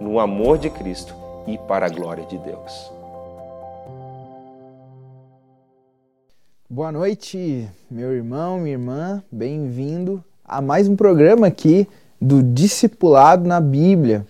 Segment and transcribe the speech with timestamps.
[0.00, 1.14] no amor de Cristo
[1.46, 2.92] e para a glória de Deus.
[6.70, 11.88] Boa noite, meu irmão, minha irmã, bem-vindo a mais um programa aqui
[12.20, 14.26] do Discipulado na Bíblia,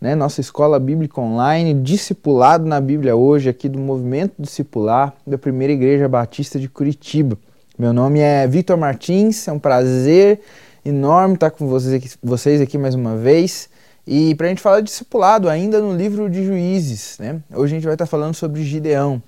[0.00, 0.14] né?
[0.14, 6.08] Nossa escola bíblica online, Discipulado na Bíblia hoje, aqui do Movimento Discipular da Primeira Igreja
[6.08, 7.36] Batista de Curitiba.
[7.78, 10.40] Meu nome é Vitor Martins, é um prazer
[10.84, 13.68] enorme estar com vocês aqui, vocês aqui mais uma vez.
[14.06, 17.40] E para a gente falar de discipulado, ainda no livro de Juízes, né?
[17.52, 19.22] Hoje a gente vai estar falando sobre Gideão.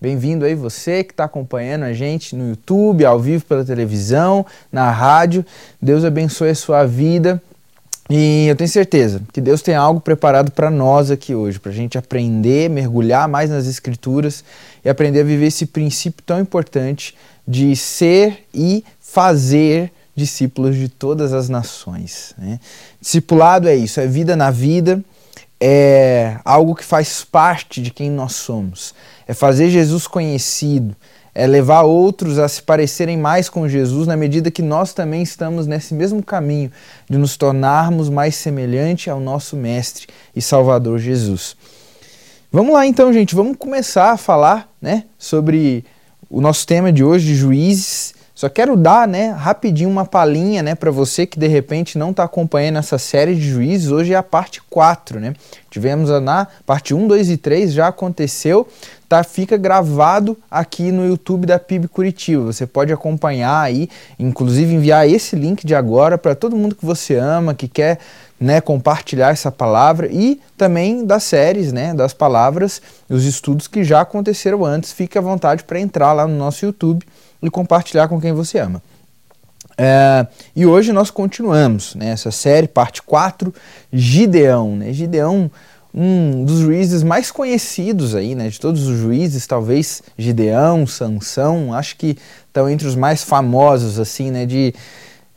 [0.00, 4.90] Bem-vindo aí você que está acompanhando a gente no YouTube, ao vivo pela televisão, na
[4.90, 5.44] rádio.
[5.80, 7.40] Deus abençoe a sua vida.
[8.10, 11.74] E eu tenho certeza que Deus tem algo preparado para nós aqui hoje, para a
[11.74, 14.44] gente aprender, mergulhar mais nas Escrituras
[14.84, 17.16] e aprender a viver esse princípio tão importante
[17.48, 22.34] de ser e fazer discípulos de todas as nações.
[22.38, 22.60] Né?
[23.00, 25.02] Discipulado é isso, é vida na vida,
[25.60, 28.94] é algo que faz parte de quem nós somos,
[29.26, 30.94] é fazer Jesus conhecido,
[31.34, 35.66] é levar outros a se parecerem mais com Jesus na medida que nós também estamos
[35.66, 36.70] nesse mesmo caminho
[37.10, 41.56] de nos tornarmos mais semelhante ao nosso Mestre e Salvador Jesus.
[42.52, 45.84] Vamos lá então, gente, vamos começar a falar né, sobre
[46.30, 50.74] o nosso tema de hoje de juízes só quero dar, né, rapidinho uma palhinha, né,
[50.74, 53.90] para você que de repente não está acompanhando essa série de juízes.
[53.90, 55.32] Hoje é a parte 4, né?
[55.70, 58.68] Tivemos a na parte 1, 2 e 3 já aconteceu,
[59.08, 59.24] tá?
[59.24, 62.42] Fica gravado aqui no YouTube da PIB Curitiba.
[62.44, 63.88] Você pode acompanhar aí,
[64.18, 67.98] inclusive enviar esse link de agora para todo mundo que você ama, que quer
[68.38, 74.02] né, compartilhar essa palavra e também das séries, né, das palavras, os estudos que já
[74.02, 74.92] aconteceram antes.
[74.92, 77.06] Fique à vontade para entrar lá no nosso YouTube
[77.44, 78.82] e compartilhar com quem você ama.
[79.76, 83.52] É, e hoje nós continuamos né, série, parte 4,
[83.92, 84.76] Gideão.
[84.76, 84.92] Né?
[84.92, 85.50] Gideão,
[85.92, 91.96] um dos juízes mais conhecidos aí, né, de todos os juízes, talvez Gideão, Sansão, acho
[91.96, 92.16] que
[92.46, 94.74] estão entre os mais famosos, assim, né, de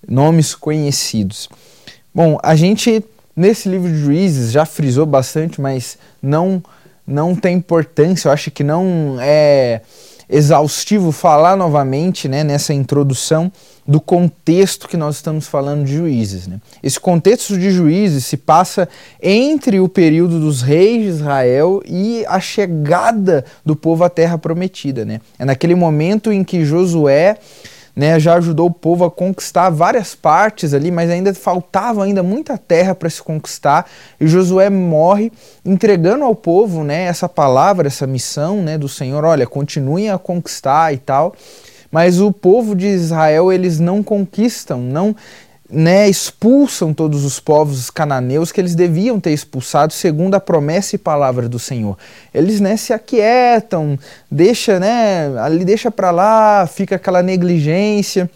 [0.07, 1.49] nomes conhecidos.
[2.13, 3.03] Bom, a gente,
[3.35, 6.63] nesse livro de juízes, já frisou bastante, mas não,
[7.05, 9.81] não tem importância, eu acho que não é
[10.29, 13.51] exaustivo falar novamente né, nessa introdução
[13.87, 16.47] do contexto que nós estamos falando de juízes.
[16.47, 16.59] Né?
[16.83, 18.89] Esse contexto de juízes se passa
[19.21, 25.05] entre o período dos reis de Israel e a chegada do povo à terra prometida.
[25.05, 25.21] Né?
[25.39, 27.37] É naquele momento em que Josué
[27.97, 32.55] né, já ajudou o povo a conquistar várias partes ali, mas ainda faltava ainda muita
[32.55, 33.89] terra para se conquistar.
[34.21, 35.31] E Josué morre
[35.65, 40.93] entregando ao povo, né, essa palavra, essa missão, né, do Senhor, olha, continuem a conquistar
[40.93, 41.33] e tal.
[41.89, 45.15] Mas o povo de Israel, eles não conquistam, não
[45.69, 50.99] né, expulsam todos os povos cananeus que eles deviam ter expulsado segundo a promessa e
[50.99, 51.97] palavra do Senhor.
[52.33, 53.99] Eles né, se aquietam,
[54.31, 58.29] deixa, né, ali deixa para lá, fica aquela negligência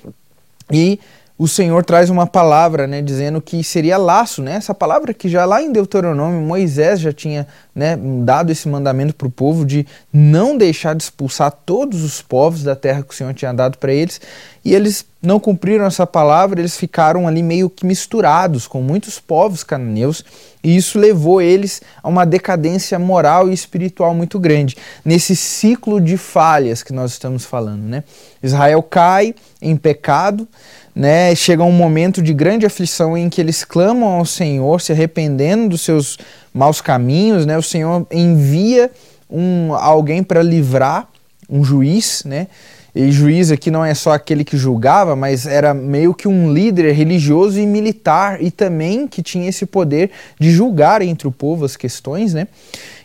[0.70, 1.00] e
[1.42, 4.58] o Senhor traz uma palavra, né, dizendo que seria laço, né?
[4.58, 9.28] Essa palavra que já lá em Deuteronômio Moisés já tinha, né, dado esse mandamento para
[9.28, 13.34] o povo de não deixar de expulsar todos os povos da terra que o Senhor
[13.34, 14.22] tinha dado para eles,
[14.64, 19.64] e eles não cumpriram essa palavra, eles ficaram ali meio que misturados com muitos povos
[19.64, 20.24] cananeus,
[20.64, 26.18] e isso levou eles a uma decadência moral e espiritual muito grande, nesse ciclo de
[26.18, 28.04] falhas que nós estamos falando, né?
[28.44, 30.48] Israel cai em pecado,
[30.96, 35.70] né, chega um momento de grande aflição em que eles clamam ao Senhor, se arrependendo
[35.70, 36.18] dos seus
[36.54, 37.58] maus caminhos, né?
[37.58, 38.92] O Senhor envia
[39.30, 41.08] um alguém para livrar,
[41.50, 42.48] um juiz, né?
[42.94, 46.92] E juiz aqui não é só aquele que julgava, mas era meio que um líder
[46.92, 51.78] religioso e militar e também que tinha esse poder de julgar entre o povo as
[51.78, 52.50] questões, né?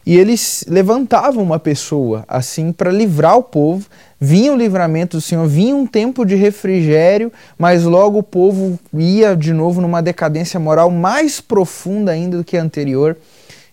[0.07, 3.89] E eles levantavam uma pessoa assim para livrar o povo.
[4.21, 9.35] Vinha o livramento do Senhor, vinha um tempo de refrigério, mas logo o povo ia
[9.35, 13.17] de novo numa decadência moral mais profunda ainda do que a anterior.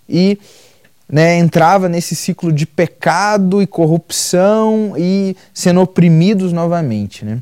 [0.10, 0.40] E
[1.08, 7.24] né, entrava nesse ciclo de pecado e corrupção e sendo oprimidos novamente.
[7.24, 7.40] Né?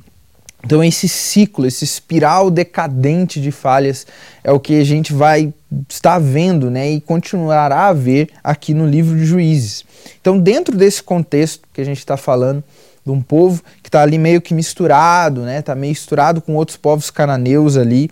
[0.66, 4.06] Então, esse ciclo, esse espiral decadente de falhas
[4.44, 5.54] é o que a gente vai
[5.88, 9.86] estar vendo né, e continuará a ver aqui no livro de Juízes.
[10.20, 12.64] Então, dentro desse contexto que a gente está falando,
[13.04, 15.60] de um povo que está ali meio que misturado, né?
[15.60, 18.10] Está meio misturado com outros povos cananeus ali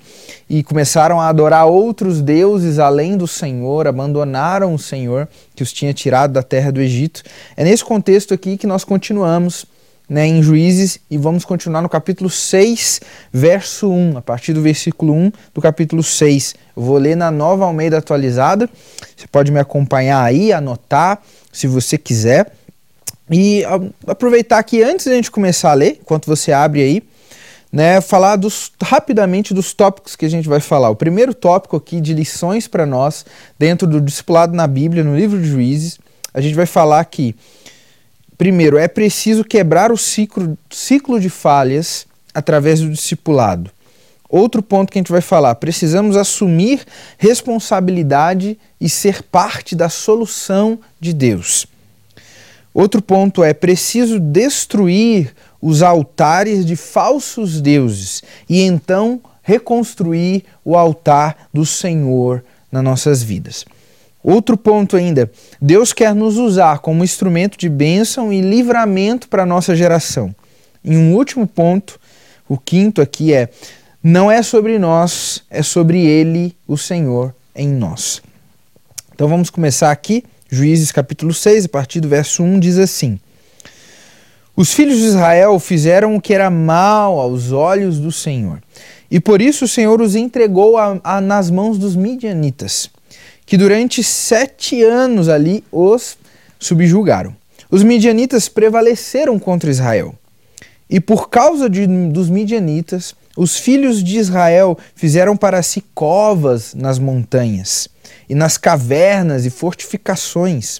[0.49, 5.93] e começaram a adorar outros deuses além do Senhor, abandonaram o Senhor que os tinha
[5.93, 7.21] tirado da terra do Egito.
[7.55, 9.65] É nesse contexto aqui que nós continuamos
[10.09, 12.99] né, em Juízes e vamos continuar no capítulo 6,
[13.31, 16.55] verso 1, a partir do versículo 1 do capítulo 6.
[16.75, 18.67] Eu vou ler na nova Almeida atualizada.
[19.15, 21.21] Você pode me acompanhar aí, anotar,
[21.51, 22.51] se você quiser.
[23.29, 23.63] E
[24.07, 27.03] aproveitar que antes da gente começar a ler, enquanto você abre aí,
[27.71, 30.89] né, falar dos, rapidamente dos tópicos que a gente vai falar.
[30.89, 33.25] O primeiro tópico aqui de lições para nós,
[33.57, 35.99] dentro do discipulado na Bíblia, no livro de Juízes,
[36.33, 37.35] a gente vai falar que,
[38.39, 43.69] primeiro, é preciso quebrar o ciclo, ciclo de falhas através do discipulado.
[44.29, 46.85] Outro ponto que a gente vai falar, precisamos assumir
[47.17, 51.67] responsabilidade e ser parte da solução de Deus.
[52.73, 61.49] Outro ponto é preciso destruir os altares de falsos deuses e então reconstruir o altar
[61.53, 63.65] do Senhor nas nossas vidas.
[64.23, 65.31] Outro ponto ainda,
[65.61, 70.35] Deus quer nos usar como instrumento de bênção e livramento para a nossa geração.
[70.83, 71.99] E um último ponto,
[72.47, 73.49] o quinto aqui é:
[74.03, 78.21] não é sobre nós, é sobre Ele, o Senhor, em nós.
[79.13, 83.19] Então vamos começar aqui Juízes capítulo 6, a partir do verso 1, diz assim:
[84.55, 88.59] Os filhos de Israel fizeram o que era mal aos olhos do Senhor,
[89.11, 92.89] e por isso o Senhor os entregou a, a, nas mãos dos midianitas,
[93.49, 96.19] que durante sete anos ali os
[96.59, 97.35] subjugaram.
[97.71, 100.13] Os midianitas prevaleceram contra Israel.
[100.87, 106.99] E por causa de, dos midianitas, os filhos de Israel fizeram para si covas nas
[106.99, 107.89] montanhas
[108.29, 110.79] e nas cavernas e fortificações.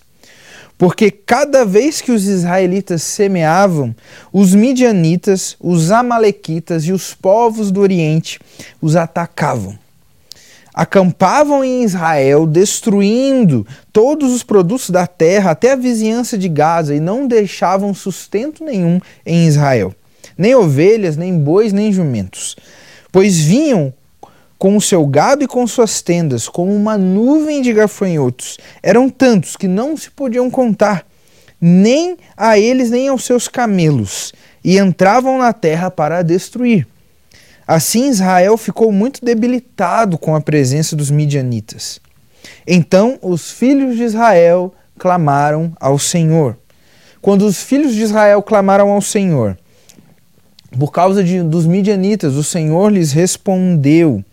[0.77, 3.95] Porque cada vez que os israelitas semeavam,
[4.31, 8.39] os midianitas, os amalequitas e os povos do Oriente
[8.79, 9.75] os atacavam.
[10.79, 17.01] Acampavam em Israel, destruindo todos os produtos da terra até a vizinhança de Gaza e
[17.01, 19.93] não deixavam sustento nenhum em Israel,
[20.37, 22.55] nem ovelhas, nem bois, nem jumentos,
[23.11, 23.93] pois vinham
[24.57, 28.57] com o seu gado e com suas tendas, como uma nuvem de gafanhotos.
[28.81, 31.05] Eram tantos que não se podiam contar,
[31.59, 34.31] nem a eles nem aos seus camelos,
[34.63, 36.87] e entravam na terra para a destruir.
[37.69, 42.01] Assim Israel ficou muito debilitado com a presença dos midianitas.
[42.65, 46.57] Então os filhos de Israel clamaram ao Senhor.
[47.21, 49.55] Quando os filhos de Israel clamaram ao Senhor,
[50.79, 54.25] por causa de, dos midianitas, o Senhor lhes respondeu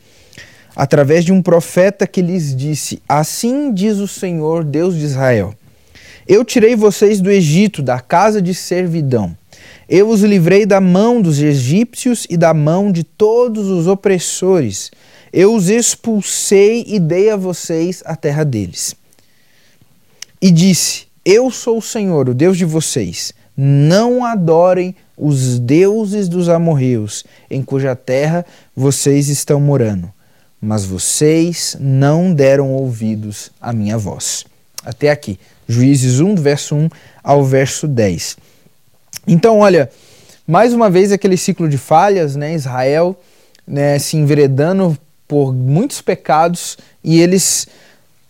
[0.74, 5.52] através de um profeta que lhes disse: Assim diz o Senhor, Deus de Israel:
[6.26, 9.36] Eu tirei vocês do Egito, da casa de servidão.
[9.88, 14.90] Eu os livrei da mão dos egípcios e da mão de todos os opressores.
[15.32, 18.94] Eu os expulsei e dei a vocês a terra deles.
[20.40, 23.32] E disse: Eu sou o Senhor, o Deus de vocês.
[23.56, 30.12] Não adorem os deuses dos amorreus, em cuja terra vocês estão morando
[30.60, 34.44] mas vocês não deram ouvidos à minha voz.
[34.84, 35.38] Até aqui,
[35.68, 36.88] Juízes 1, verso 1
[37.22, 38.36] ao verso 10.
[39.26, 39.90] Então, olha,
[40.46, 42.54] mais uma vez aquele ciclo de falhas, né?
[42.54, 43.16] Israel
[43.66, 47.66] né, se enveredando por muitos pecados e eles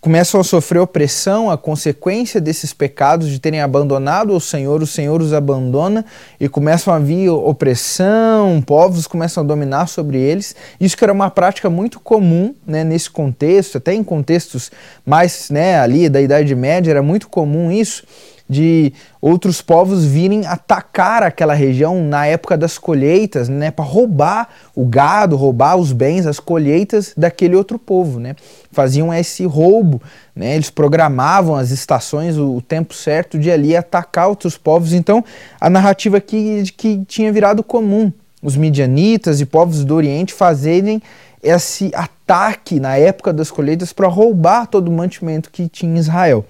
[0.00, 5.20] começam a sofrer opressão, a consequência desses pecados de terem abandonado o Senhor, o Senhor
[5.20, 6.04] os abandona
[6.38, 10.54] e começam a vir opressão, povos começam a dominar sobre eles.
[10.80, 14.70] Isso que era uma prática muito comum né, nesse contexto, até em contextos
[15.04, 18.04] mais né, ali da Idade Média, era muito comum isso
[18.48, 24.84] de outros povos virem atacar aquela região na época das colheitas, né, para roubar o
[24.84, 28.36] gado, roubar os bens, as colheitas daquele outro povo, né?
[28.70, 30.00] Faziam esse roubo,
[30.34, 30.54] né?
[30.54, 34.92] Eles programavam as estações, o, o tempo certo de ali atacar outros povos.
[34.92, 35.24] Então,
[35.60, 38.12] a narrativa aqui de que tinha virado comum
[38.42, 41.02] os midianitas e povos do Oriente fazerem
[41.42, 46.44] esse ataque na época das colheitas para roubar todo o mantimento que tinha Israel.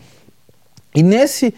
[0.95, 1.55] E nesse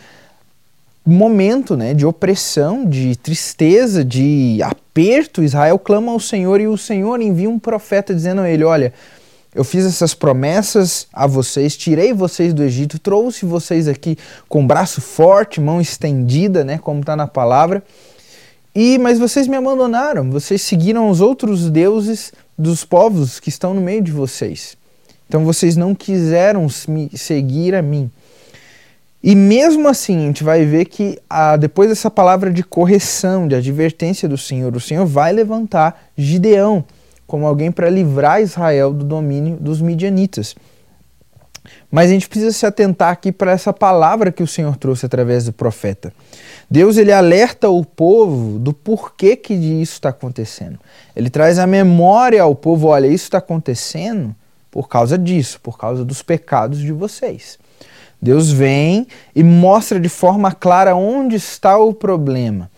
[1.08, 7.20] momento né, de opressão, de tristeza, de aperto, Israel clama ao Senhor e o Senhor
[7.20, 8.92] envia um profeta dizendo a ele: Olha,
[9.54, 15.00] eu fiz essas promessas a vocês, tirei vocês do Egito, trouxe vocês aqui com braço
[15.00, 17.82] forte, mão estendida, né, como está na palavra.
[18.74, 23.80] E mas vocês me abandonaram, vocês seguiram os outros deuses dos povos que estão no
[23.80, 24.76] meio de vocês.
[25.26, 28.10] Então vocês não quiseram seguir a mim.
[29.22, 33.54] E mesmo assim, a gente vai ver que ah, depois dessa palavra de correção, de
[33.54, 36.84] advertência do Senhor, o Senhor vai levantar Gideão
[37.26, 40.56] como alguém para livrar Israel do domínio dos midianitas.
[41.90, 45.44] Mas a gente precisa se atentar aqui para essa palavra que o Senhor trouxe através
[45.44, 46.12] do profeta.
[46.70, 50.78] Deus ele alerta o povo do porquê que isso está acontecendo.
[51.14, 54.34] Ele traz a memória ao povo, olha, isso está acontecendo
[54.70, 57.58] por causa disso, por causa dos pecados de vocês.
[58.20, 62.70] Deus vem e mostra de forma clara onde está o problema.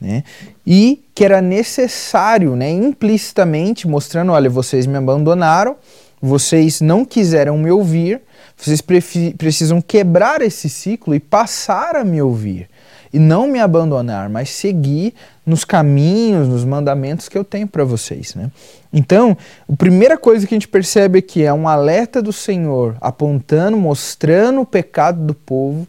[0.00, 0.22] Né?
[0.66, 5.76] E que era necessário, né, implicitamente, mostrando: olha, vocês me abandonaram,
[6.20, 8.20] vocês não quiseram me ouvir,
[8.56, 12.68] vocês precisam quebrar esse ciclo e passar a me ouvir.
[13.12, 15.14] E não me abandonar, mas seguir
[15.48, 18.34] nos caminhos, nos mandamentos que eu tenho para vocês.
[18.34, 18.50] Né?
[18.92, 19.36] Então,
[19.66, 24.60] a primeira coisa que a gente percebe aqui é um alerta do Senhor apontando, mostrando
[24.60, 25.88] o pecado do povo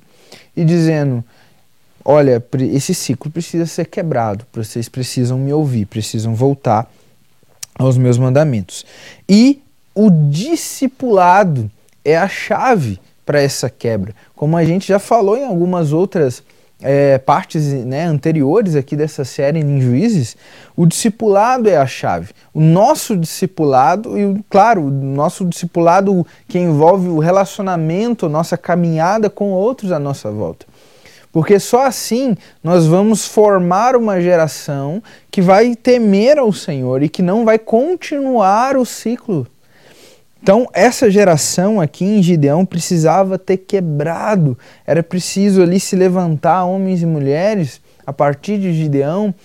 [0.56, 1.24] e dizendo:
[2.06, 6.90] olha, esse ciclo precisa ser quebrado, vocês precisam me ouvir, precisam voltar
[7.76, 8.86] aos meus mandamentos.
[9.28, 9.62] E
[9.94, 11.70] o discipulado
[12.06, 14.16] é a chave para essa quebra.
[14.36, 16.42] Como a gente já falou em algumas outras
[16.82, 20.38] é, partes né, anteriores aqui dessa série em Juízes,
[20.76, 22.32] o discipulado é a chave.
[22.54, 29.52] O nosso discipulado, e claro, o nosso discipulado que envolve o relacionamento, nossa caminhada com
[29.52, 30.66] outros à nossa volta.
[31.32, 37.22] Porque só assim nós vamos formar uma geração que vai temer ao Senhor e que
[37.22, 39.46] não vai continuar o ciclo
[40.42, 47.02] então, essa geração aqui em Gideão precisava ter quebrado, era preciso ali se levantar homens
[47.02, 49.36] e mulheres a partir de Gideão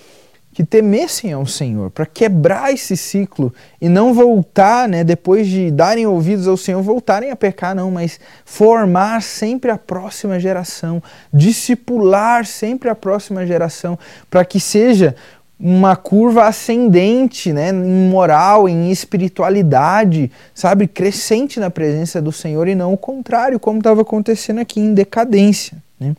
[0.55, 6.07] que temessem ao Senhor, para quebrar esse ciclo e não voltar, né, depois de darem
[6.07, 12.89] ouvidos ao Senhor, voltarem a pecar, não, mas formar sempre a próxima geração, discipular sempre
[12.89, 13.99] a próxima geração,
[14.31, 15.17] para que seja
[15.59, 22.75] uma curva ascendente, né, em moral, em espiritualidade, sabe, crescente na presença do Senhor e
[22.75, 25.79] não o contrário, como estava acontecendo aqui em decadência.
[25.99, 26.15] Né?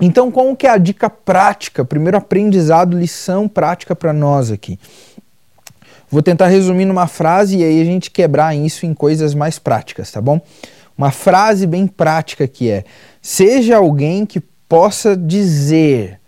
[0.00, 4.78] Então, como que é a dica prática, primeiro aprendizado, lição prática para nós aqui?
[6.10, 10.10] Vou tentar resumir numa frase e aí a gente quebrar isso em coisas mais práticas,
[10.10, 10.40] tá bom?
[10.96, 12.84] Uma frase bem prática que é:
[13.20, 16.20] seja alguém que possa dizer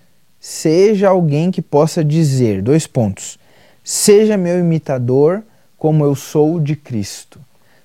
[0.49, 3.39] seja alguém que possa dizer, dois pontos,
[3.85, 5.43] seja meu imitador
[5.77, 7.39] como eu sou de Cristo.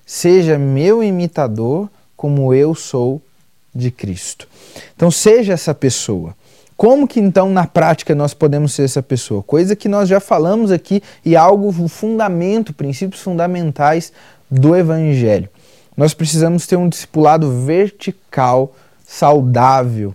[0.06, 3.20] Seja meu imitador como eu sou
[3.74, 4.48] de Cristo.
[4.96, 6.34] Então seja essa pessoa.
[6.74, 9.42] Como que então na prática nós podemos ser essa pessoa?
[9.42, 14.10] Coisa que nós já falamos aqui e algo fundamento, princípios fundamentais
[14.50, 15.50] do evangelho.
[15.94, 18.74] Nós precisamos ter um discipulado vertical,
[19.06, 20.14] saudável,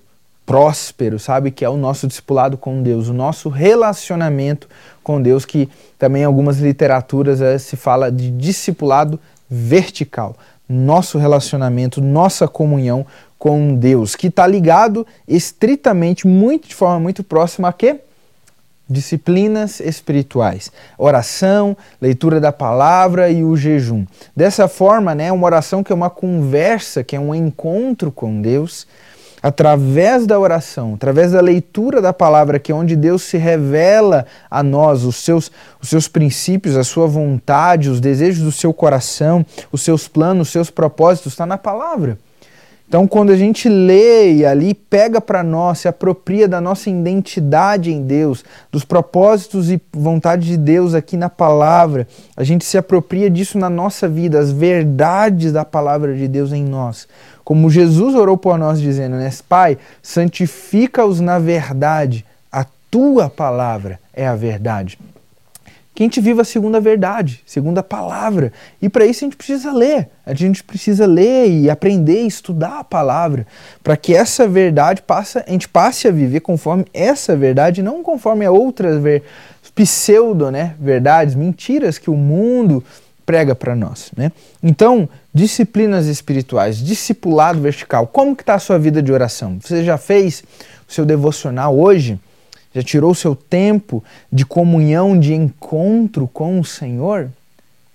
[0.50, 1.51] próspero, sabe?
[1.51, 4.68] Que é o nosso discipulado com Deus, o nosso relacionamento
[5.03, 10.36] com Deus, que também em algumas literaturas é, se fala de discipulado vertical.
[10.68, 13.06] Nosso relacionamento, nossa comunhão
[13.38, 17.98] com Deus, que está ligado estritamente, muito de forma muito próxima a quê?
[18.89, 24.03] Disciplinas espirituais, oração, leitura da palavra e o jejum.
[24.36, 28.88] Dessa forma, né, uma oração que é uma conversa, que é um encontro com Deus,
[29.41, 34.62] através da oração, através da leitura da palavra, que é onde Deus se revela a
[34.62, 39.81] nós os seus, os seus princípios, a sua vontade, os desejos do seu coração, os
[39.81, 42.17] seus planos, os seus propósitos, está na palavra.
[42.89, 48.01] Então, quando a gente lê ali pega para nós, se apropria da nossa identidade em
[48.01, 53.60] Deus, dos propósitos e vontade de Deus aqui na palavra, a gente se apropria disso
[53.60, 57.08] na nossa vida, as verdades da palavra de Deus em nós.
[57.43, 59.29] Como Jesus orou por nós, dizendo, né?
[59.48, 64.98] Pai, santifica-os na verdade, a tua palavra é a verdade
[66.00, 68.53] que a gente viva a segunda verdade, segunda palavra.
[68.82, 70.08] E para isso a gente precisa ler.
[70.25, 73.46] A gente precisa ler e aprender, estudar a palavra,
[73.84, 78.46] para que essa verdade passe, a gente passe a viver conforme essa verdade, não conforme
[78.46, 79.24] a outras ver,
[79.75, 82.82] pseudo, né, verdades, mentiras que o mundo
[83.25, 84.32] prega para nós, né?
[84.63, 88.08] Então, disciplinas espirituais, discipulado vertical.
[88.08, 89.60] Como que está a sua vida de oração?
[89.62, 90.46] Você já fez
[90.88, 92.18] o seu devocional hoje?
[92.74, 97.30] Já tirou o seu tempo de comunhão, de encontro com o Senhor?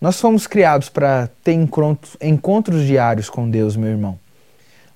[0.00, 4.18] Nós fomos criados para ter encontros, encontros diários com Deus, meu irmão.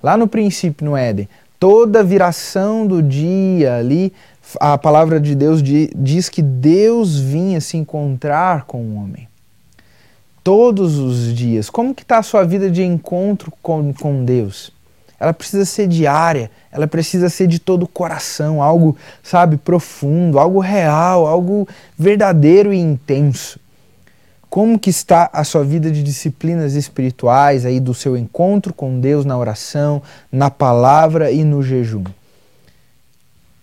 [0.02, 4.12] Lá no princípio, no Éden, toda viração do dia ali,
[4.60, 9.28] a palavra de Deus diz que Deus vinha se encontrar com o homem.
[10.42, 11.68] Todos os dias.
[11.68, 14.72] Como que está a sua vida de encontro com, com Deus?
[15.18, 20.60] Ela precisa ser diária, ela precisa ser de todo o coração, algo, sabe, profundo, algo
[20.60, 21.66] real, algo
[21.98, 23.58] verdadeiro e intenso.
[24.48, 29.24] Como que está a sua vida de disciplinas espirituais aí do seu encontro com Deus
[29.24, 32.04] na oração, na palavra e no jejum?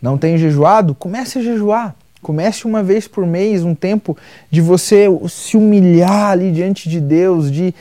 [0.01, 0.93] Não tem jejuado?
[0.93, 1.95] Comece a jejuar.
[2.21, 4.17] Comece uma vez por mês, um tempo
[4.49, 7.73] de você se humilhar ali diante de Deus, de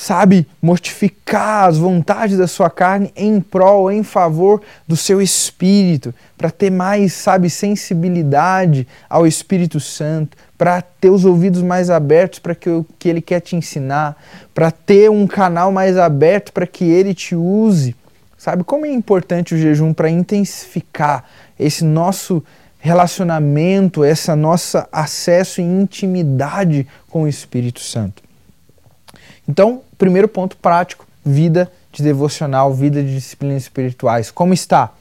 [0.00, 6.52] sabe, mortificar as vontades da sua carne em prol, em favor do seu espírito, para
[6.52, 12.70] ter mais, sabe, sensibilidade ao Espírito Santo, para ter os ouvidos mais abertos para que
[12.96, 14.16] que ele quer te ensinar,
[14.54, 17.96] para ter um canal mais aberto para que ele te use.
[18.36, 21.24] Sabe como é importante o jejum para intensificar
[21.58, 22.40] esse nosso
[22.78, 28.27] relacionamento, essa nossa acesso e intimidade com o Espírito Santo.
[29.48, 34.30] Então, primeiro ponto prático, vida de devocional, vida de disciplinas espirituais.
[34.30, 34.92] Como está?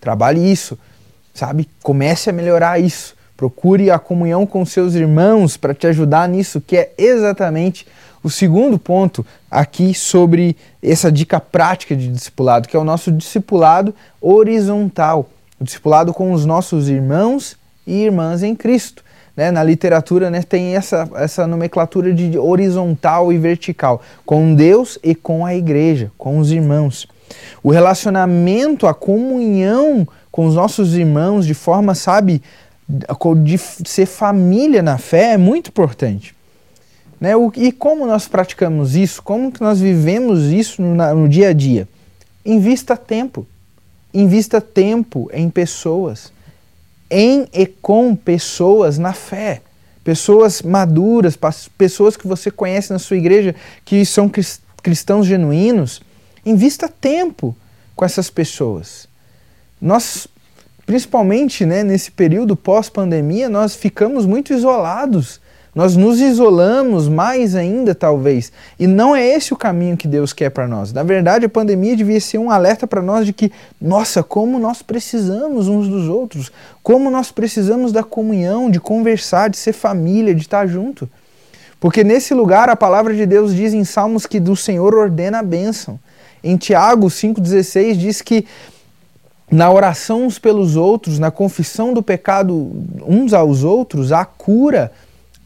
[0.00, 0.76] Trabalhe isso,
[1.32, 1.68] sabe?
[1.82, 3.14] Comece a melhorar isso.
[3.36, 7.86] Procure a comunhão com seus irmãos para te ajudar nisso, que é exatamente
[8.22, 13.94] o segundo ponto aqui sobre essa dica prática de discipulado, que é o nosso discipulado
[14.20, 15.28] horizontal,
[15.60, 19.03] o discipulado com os nossos irmãos e irmãs em Cristo
[19.36, 25.14] né, na literatura né, tem essa, essa nomenclatura de horizontal e vertical, com Deus e
[25.14, 27.08] com a igreja, com os irmãos.
[27.62, 32.42] O relacionamento, a comunhão com os nossos irmãos de forma, sabe,
[33.42, 36.34] de ser família na fé é muito importante.
[37.20, 37.32] Né?
[37.56, 39.22] E como nós praticamos isso?
[39.22, 41.88] Como que nós vivemos isso no, dia a dia?
[42.44, 43.46] Invista tempo.
[44.12, 46.32] Invista tempo em pessoas
[47.16, 49.62] em e com pessoas na fé,
[50.02, 51.38] pessoas maduras,
[51.78, 54.28] pessoas que você conhece na sua igreja que são
[54.82, 56.02] cristãos genuínos.
[56.44, 57.56] Invista tempo
[57.94, 59.08] com essas pessoas.
[59.80, 60.26] Nós,
[60.84, 65.40] principalmente né, nesse período pós-pandemia, nós ficamos muito isolados
[65.74, 68.52] nós nos isolamos mais ainda, talvez.
[68.78, 70.92] E não é esse o caminho que Deus quer para nós.
[70.92, 74.82] Na verdade, a pandemia devia ser um alerta para nós de que, nossa, como nós
[74.82, 80.42] precisamos uns dos outros, como nós precisamos da comunhão, de conversar, de ser família, de
[80.42, 81.10] estar junto.
[81.80, 85.42] Porque nesse lugar a palavra de Deus diz em Salmos que do Senhor ordena a
[85.42, 85.98] bênção.
[86.42, 88.46] Em Tiago 5,16 diz que
[89.50, 92.72] na oração uns pelos outros, na confissão do pecado
[93.06, 94.92] uns aos outros, há cura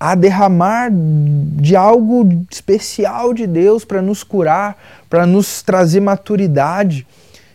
[0.01, 4.77] a derramar de algo especial de Deus para nos curar,
[5.11, 7.07] para nos trazer maturidade.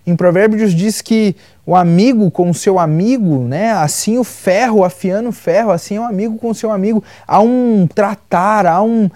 [0.06, 3.72] Em Provérbios diz que o amigo com o seu amigo, né?
[3.72, 7.02] Assim o ferro afiando o ferro, assim é o amigo com o seu amigo.
[7.26, 9.10] Há um tratar, há um,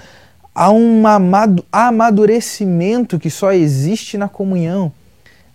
[0.56, 1.04] há um
[1.70, 4.94] amadurecimento que só existe na comunhão.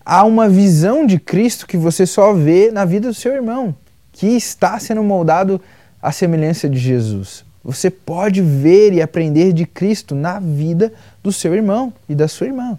[0.04, 3.74] Há uma visão de Cristo que você só vê na vida do seu irmão,
[4.10, 5.58] que está sendo moldado
[6.02, 7.51] à semelhança de Jesus.
[7.64, 12.48] Você pode ver e aprender de Cristo na vida do seu irmão e da sua
[12.48, 12.78] irmã.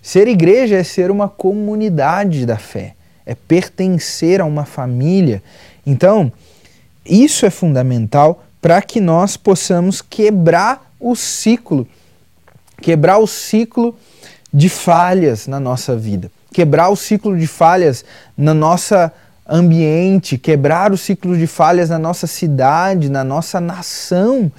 [0.00, 5.42] Ser igreja é ser uma comunidade da fé, é pertencer a uma família.
[5.86, 6.32] Então,
[7.04, 11.86] isso é fundamental para que nós possamos quebrar o ciclo,
[12.80, 13.94] quebrar o ciclo
[14.52, 18.04] de falhas na nossa vida, quebrar o ciclo de falhas
[18.36, 19.12] na nossa
[19.46, 24.50] ambiente, quebrar o ciclo de falhas na nossa cidade, na nossa nação.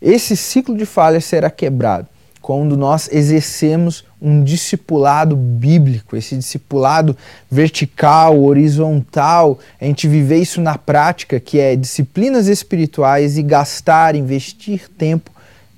[0.00, 2.08] Esse ciclo de falhas será quebrado
[2.44, 7.16] quando nós exercemos um discipulado bíblico, esse discipulado
[7.50, 14.90] vertical, horizontal, a gente viver isso na prática, que é disciplinas espirituais e gastar, investir
[14.90, 15.30] tempo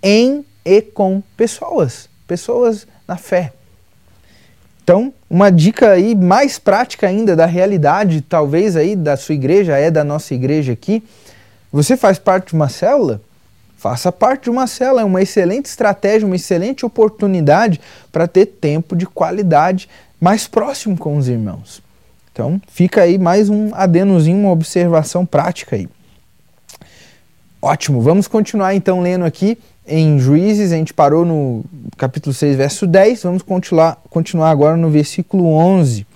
[0.03, 3.53] em e com pessoas, pessoas na fé.
[4.87, 9.91] Então, uma dica aí mais prática ainda da realidade, talvez aí da sua igreja, é
[9.91, 11.03] da nossa igreja aqui.
[11.73, 13.21] Você faz parte de uma célula?
[13.77, 17.81] Faça parte de uma célula, é uma excelente estratégia, uma excelente oportunidade
[18.13, 19.89] para ter tempo de qualidade
[20.21, 21.83] mais próximo com os irmãos.
[22.33, 25.89] Então, fica aí mais um adenozinho, uma observação prática aí.
[27.61, 31.65] Ótimo, vamos continuar então lendo aqui em Juízes, a gente parou no
[31.97, 36.07] capítulo 6, verso 10, vamos continuar, continuar agora no versículo 11.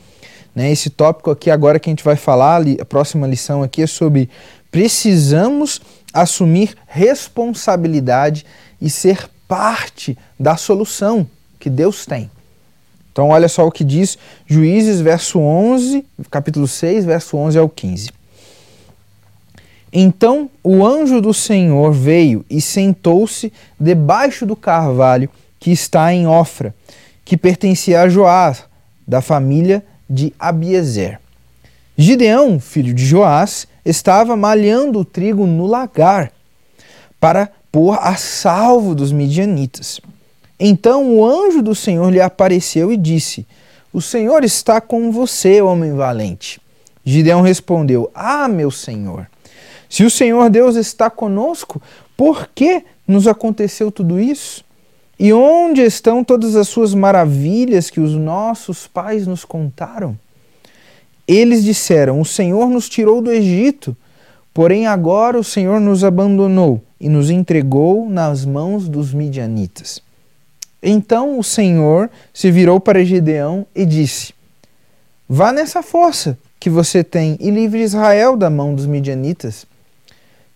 [0.55, 0.71] Né?
[0.71, 4.29] Esse tópico aqui agora que a gente vai falar, a próxima lição aqui é sobre
[4.71, 5.81] precisamos
[6.13, 8.45] assumir responsabilidade
[8.81, 11.27] e ser parte da solução
[11.59, 12.31] que Deus tem.
[13.13, 18.20] Então, olha só o que diz Juízes, verso 11, capítulo 6, verso 11 ao 15.
[19.93, 26.75] Então o anjo do Senhor veio e sentou-se debaixo do carvalho que está em Ofra,
[27.25, 28.65] que pertencia a Joás,
[29.07, 31.21] da família de Abiezer.
[31.97, 36.33] Gideão, filho de Joás, estava malhando o trigo no lagar
[37.19, 40.01] para pôr a salvo dos midianitas.
[40.59, 43.47] Então o anjo do Senhor lhe apareceu e disse:
[43.93, 46.61] O Senhor está com você, homem valente.
[47.05, 49.27] Gideão respondeu: Ah, meu Senhor.
[49.91, 51.83] Se o Senhor Deus está conosco,
[52.17, 54.65] por que nos aconteceu tudo isso?
[55.19, 60.17] E onde estão todas as suas maravilhas que os nossos pais nos contaram?
[61.27, 63.97] Eles disseram: O Senhor nos tirou do Egito,
[64.55, 70.01] porém agora o Senhor nos abandonou e nos entregou nas mãos dos midianitas.
[70.81, 74.33] Então o Senhor se virou para Gideão e disse:
[75.29, 79.67] Vá nessa força que você tem e livre Israel da mão dos midianitas.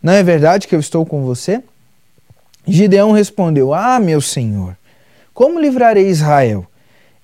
[0.05, 1.63] Não é verdade que eu estou com você?
[2.69, 4.77] Gideão respondeu: Ah, meu senhor,
[5.33, 6.67] como livrarei Israel?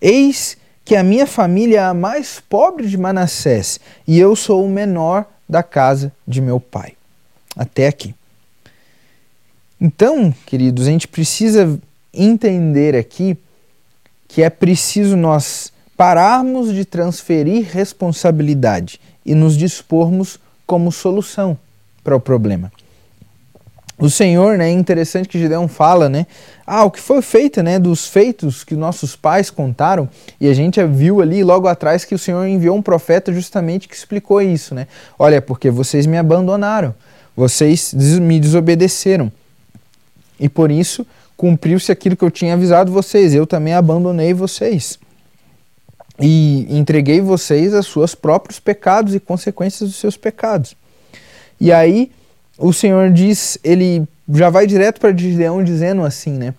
[0.00, 4.68] Eis que a minha família é a mais pobre de Manassés e eu sou o
[4.68, 6.94] menor da casa de meu pai.
[7.54, 8.14] Até aqui.
[9.78, 11.78] Então, queridos, a gente precisa
[12.14, 13.36] entender aqui
[14.26, 21.58] que é preciso nós pararmos de transferir responsabilidade e nos dispormos como solução
[22.02, 22.72] para o problema
[24.00, 26.26] o Senhor, né, é interessante que Gideão fala, né,
[26.66, 30.08] ah, o que foi feito, né, dos feitos que nossos pais contaram,
[30.40, 33.94] e a gente viu ali logo atrás que o Senhor enviou um profeta justamente que
[33.94, 34.86] explicou isso, né,
[35.18, 36.94] olha, porque vocês me abandonaram,
[37.36, 39.30] vocês me desobedeceram,
[40.38, 44.98] e por isso cumpriu-se aquilo que eu tinha avisado vocês, eu também abandonei vocês,
[46.18, 50.79] e entreguei vocês a seus próprios pecados e consequências dos seus pecados.
[51.60, 52.10] E aí
[52.58, 56.54] o Senhor diz, ele já vai direto para Gideão dizendo assim, né?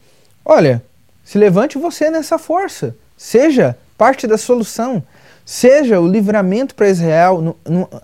[0.46, 0.84] Olha,
[1.24, 5.04] se levante você nessa força, seja parte da solução,
[5.46, 7.56] seja o livramento para Israel.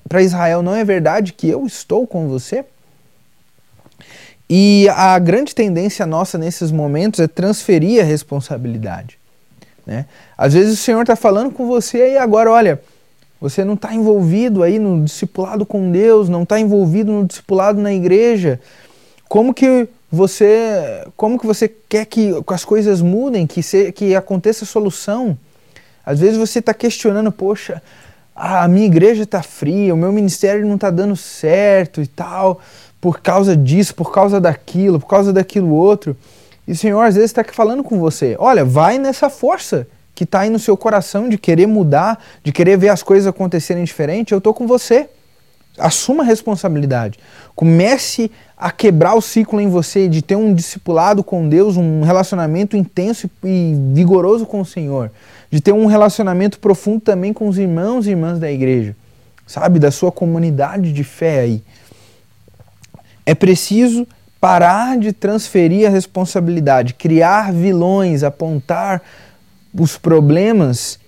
[0.08, 2.66] Para Israel não é verdade que eu estou com você?
[4.50, 9.18] E a grande tendência nossa nesses momentos é transferir a responsabilidade.
[9.86, 10.06] Né?
[10.38, 12.82] Às vezes o Senhor está falando com você e agora, olha,
[13.40, 17.94] você não está envolvido aí no discipulado com Deus, não está envolvido no discipulado na
[17.94, 18.60] igreja.
[19.30, 24.66] Como que você, como que você quer que as coisas mudem, que, se, que aconteça
[24.66, 25.38] solução?
[26.06, 27.82] Às vezes você está questionando, poxa,
[28.36, 32.62] a minha igreja está fria, o meu ministério não está dando certo e tal,
[33.00, 36.16] por causa disso, por causa daquilo, por causa daquilo outro.
[36.68, 40.40] E o Senhor às vezes está falando com você, olha, vai nessa força que está
[40.40, 44.40] aí no seu coração de querer mudar, de querer ver as coisas acontecerem diferente, eu
[44.40, 45.08] estou com você.
[45.78, 47.20] Assuma a responsabilidade.
[47.56, 52.76] Comece a quebrar o ciclo em você de ter um discipulado com Deus, um relacionamento
[52.76, 55.12] intenso e vigoroso com o Senhor,
[55.52, 58.96] de ter um relacionamento profundo também com os irmãos e irmãs da igreja,
[59.46, 61.64] sabe, da sua comunidade de fé aí.
[63.24, 64.08] É preciso
[64.42, 69.04] parar de transferir a responsabilidade, criar vilões, apontar
[69.84, 71.00] os problemas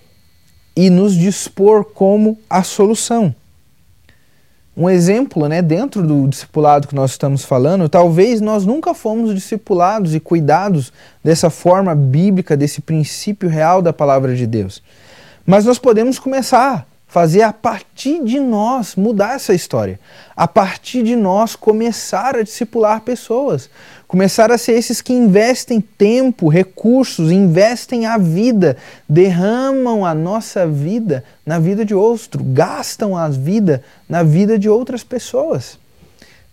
[0.76, 3.34] e nos dispor como a solução.
[4.76, 10.14] Um exemplo, né, dentro do discipulado que nós estamos falando, talvez nós nunca fomos discipulados
[10.14, 14.82] e cuidados dessa forma bíblica, desse princípio real da palavra de Deus.
[15.44, 19.98] Mas nós podemos começar fazer a partir de nós mudar essa história.
[20.36, 23.68] A partir de nós começar a discipular pessoas.
[24.06, 28.76] Começar a ser esses que investem tempo, recursos, investem a vida,
[29.08, 35.02] derramam a nossa vida na vida de outro, gastam a vida na vida de outras
[35.02, 35.78] pessoas.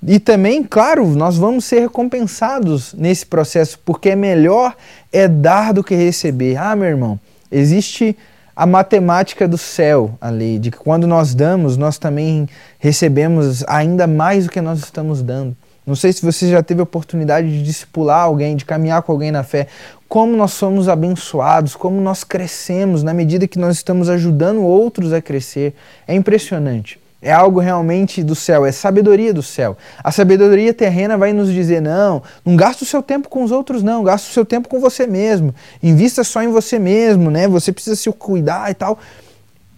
[0.06, 4.76] E também, claro, nós vamos ser recompensados nesse processo, porque é melhor
[5.12, 6.58] é dar do que receber.
[6.58, 7.20] Ah, meu irmão,
[7.52, 8.18] existe
[8.58, 14.46] a matemática do céu ali, de que quando nós damos, nós também recebemos ainda mais
[14.46, 15.56] do que nós estamos dando.
[15.86, 19.30] Não sei se você já teve a oportunidade de discipular alguém, de caminhar com alguém
[19.30, 19.68] na fé.
[20.10, 25.22] Como nós somos abençoados, como nós crescemos na medida que nós estamos ajudando outros a
[25.22, 25.76] crescer.
[26.08, 27.00] É impressionante.
[27.20, 29.76] É algo realmente do céu, é sabedoria do céu.
[30.04, 33.82] A sabedoria terrena vai nos dizer: não, não gasta o seu tempo com os outros,
[33.82, 35.54] não, gasta o seu tempo com você mesmo.
[35.82, 37.48] Invista só em você mesmo, né?
[37.48, 39.00] Você precisa se cuidar e tal.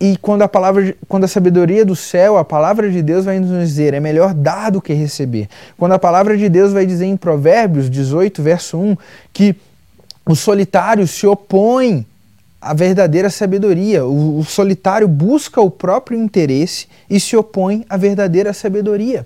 [0.02, 3.50] E quando a palavra, quando a sabedoria do céu, a palavra de Deus vai nos
[3.68, 5.50] dizer, é melhor dar do que receber.
[5.78, 8.96] Quando a palavra de Deus vai dizer em Provérbios 18, verso 1,
[9.34, 9.56] que
[10.26, 12.06] o solitário se opõe
[12.62, 14.06] a verdadeira sabedoria.
[14.06, 19.26] O, o, solitário busca o próprio interesse e se opõe à verdadeira sabedoria.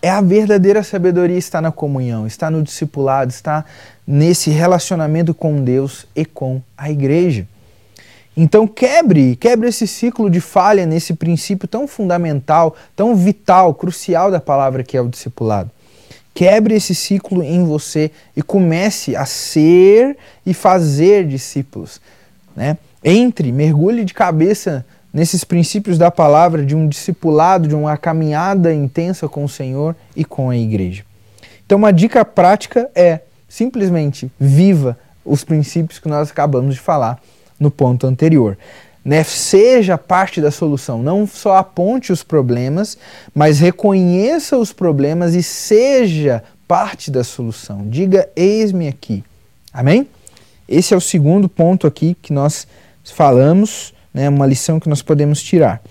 [0.00, 3.64] É a verdadeira sabedoria está na comunhão, está no discipulado, está
[4.06, 7.46] nesse relacionamento com Deus e com a igreja.
[8.36, 14.40] Então quebre, quebre esse ciclo de falha nesse princípio tão fundamental, tão vital, crucial da
[14.40, 15.70] palavra que é o discipulado.
[16.34, 22.00] Quebre esse ciclo em você e comece a ser e fazer discípulos.
[22.56, 22.76] Né?
[23.04, 29.28] Entre, mergulhe de cabeça nesses princípios da palavra de um discipulado, de uma caminhada intensa
[29.28, 31.04] com o Senhor e com a igreja.
[31.64, 37.22] Então, uma dica prática é simplesmente viva os princípios que nós acabamos de falar
[37.58, 38.58] no ponto anterior.
[39.04, 39.22] Né?
[39.22, 42.96] Seja parte da solução, não só aponte os problemas,
[43.34, 47.86] mas reconheça os problemas e seja parte da solução.
[47.88, 49.22] Diga: Eis-me aqui.
[49.72, 50.08] Amém?
[50.66, 52.66] Esse é o segundo ponto aqui que nós
[53.12, 55.82] falamos, né, uma lição que nós podemos tirar.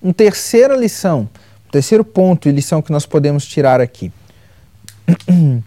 [0.00, 1.28] Uma terceira lição,
[1.66, 4.12] um terceiro ponto e lição que nós podemos tirar aqui.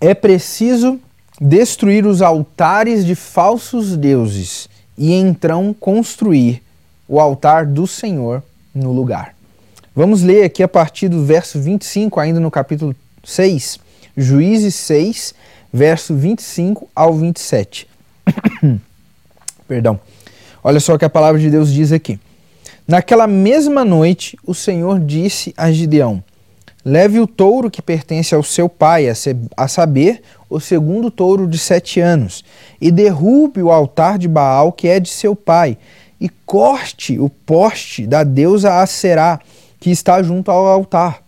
[0.00, 1.00] É preciso
[1.44, 6.62] destruir os altares de falsos deuses e então construir
[7.06, 8.42] o altar do Senhor
[8.74, 9.36] no lugar.
[9.94, 13.78] Vamos ler aqui a partir do verso 25, ainda no capítulo 6,
[14.16, 15.34] Juízes 6,
[15.70, 17.86] verso 25 ao 27.
[19.68, 20.00] Perdão.
[20.62, 22.18] Olha só o que a palavra de Deus diz aqui.
[22.88, 26.24] Naquela mesma noite, o Senhor disse a Gideão:
[26.84, 29.06] Leve o touro que pertence ao seu pai,
[29.56, 30.20] a, saber,
[30.50, 32.44] o segundo touro de sete anos,
[32.78, 35.78] e derrube o altar de Baal que é de seu pai,
[36.20, 39.40] e corte o poste da deusa Aserá,
[39.80, 41.22] que está junto ao altar.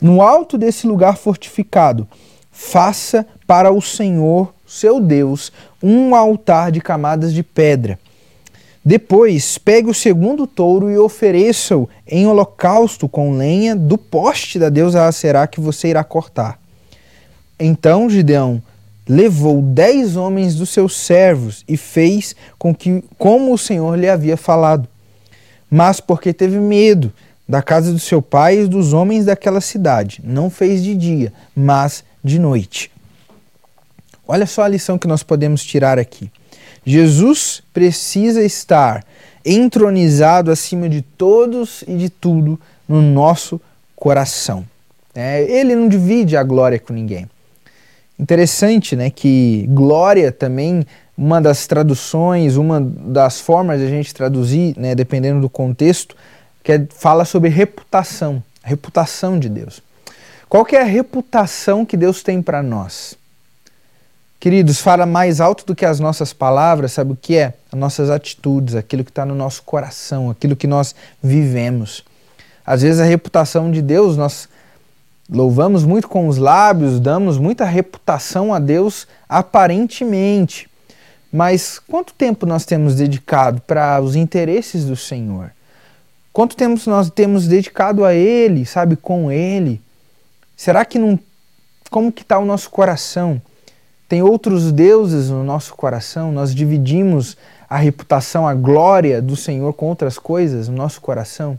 [0.00, 2.06] No alto desse lugar fortificado,
[2.50, 7.98] faça para o Senhor, seu Deus, um altar de camadas de pedra
[8.88, 15.08] depois, pegue o segundo touro e ofereça-o em holocausto com lenha do poste da deusa
[15.08, 16.56] Aserá que você irá cortar.
[17.58, 18.62] Então Gideão
[19.08, 24.36] levou dez homens dos seus servos e fez com que como o Senhor lhe havia
[24.36, 24.88] falado.
[25.68, 27.12] Mas porque teve medo
[27.48, 32.04] da casa do seu pai e dos homens daquela cidade, não fez de dia, mas
[32.22, 32.92] de noite.
[34.28, 36.30] Olha só a lição que nós podemos tirar aqui.
[36.86, 39.04] Jesus precisa estar
[39.44, 43.60] entronizado acima de todos e de tudo no nosso
[43.96, 44.64] coração.
[45.12, 47.28] É, ele não divide a glória com ninguém.
[48.18, 50.86] Interessante, né, que glória também
[51.18, 56.16] uma das traduções, uma das formas de a gente traduzir, né, dependendo do contexto,
[56.62, 59.82] que é, fala sobre reputação, reputação de Deus.
[60.48, 63.16] Qual que é a reputação que Deus tem para nós?
[64.38, 67.54] Queridos, fala mais alto do que as nossas palavras, sabe o que é?
[67.72, 72.04] As nossas atitudes, aquilo que está no nosso coração, aquilo que nós vivemos.
[72.64, 74.48] Às vezes a reputação de Deus, nós
[75.28, 80.68] louvamos muito com os lábios, damos muita reputação a Deus aparentemente.
[81.32, 85.50] Mas quanto tempo nós temos dedicado para os interesses do Senhor?
[86.32, 89.80] Quanto tempo nós temos dedicado a Ele, sabe, com Ele?
[90.54, 91.18] Será que não.
[91.90, 93.40] Como que está o nosso coração?
[94.08, 97.36] Tem outros deuses no nosso coração, nós dividimos
[97.68, 101.58] a reputação, a glória do Senhor com outras coisas no nosso coração.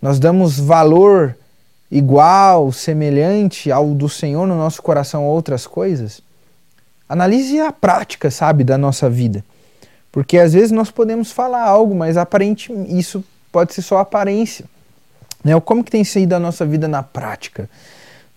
[0.00, 1.36] Nós damos valor
[1.90, 6.22] igual, semelhante ao do Senhor no nosso coração a outras coisas.
[7.08, 9.44] Analise a prática, sabe, da nossa vida.
[10.10, 14.64] Porque às vezes nós podemos falar algo, mas aparente isso pode ser só aparência.
[15.44, 15.58] Né?
[15.60, 17.68] Como que tem sido a nossa vida na prática?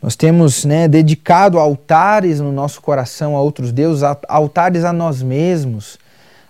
[0.04, 5.98] Nós temos né, dedicado altares no nosso coração a outros deuses, altares a nós mesmos,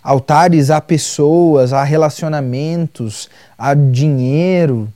[0.01, 4.91] altares a pessoas, a relacionamentos, a dinheiro,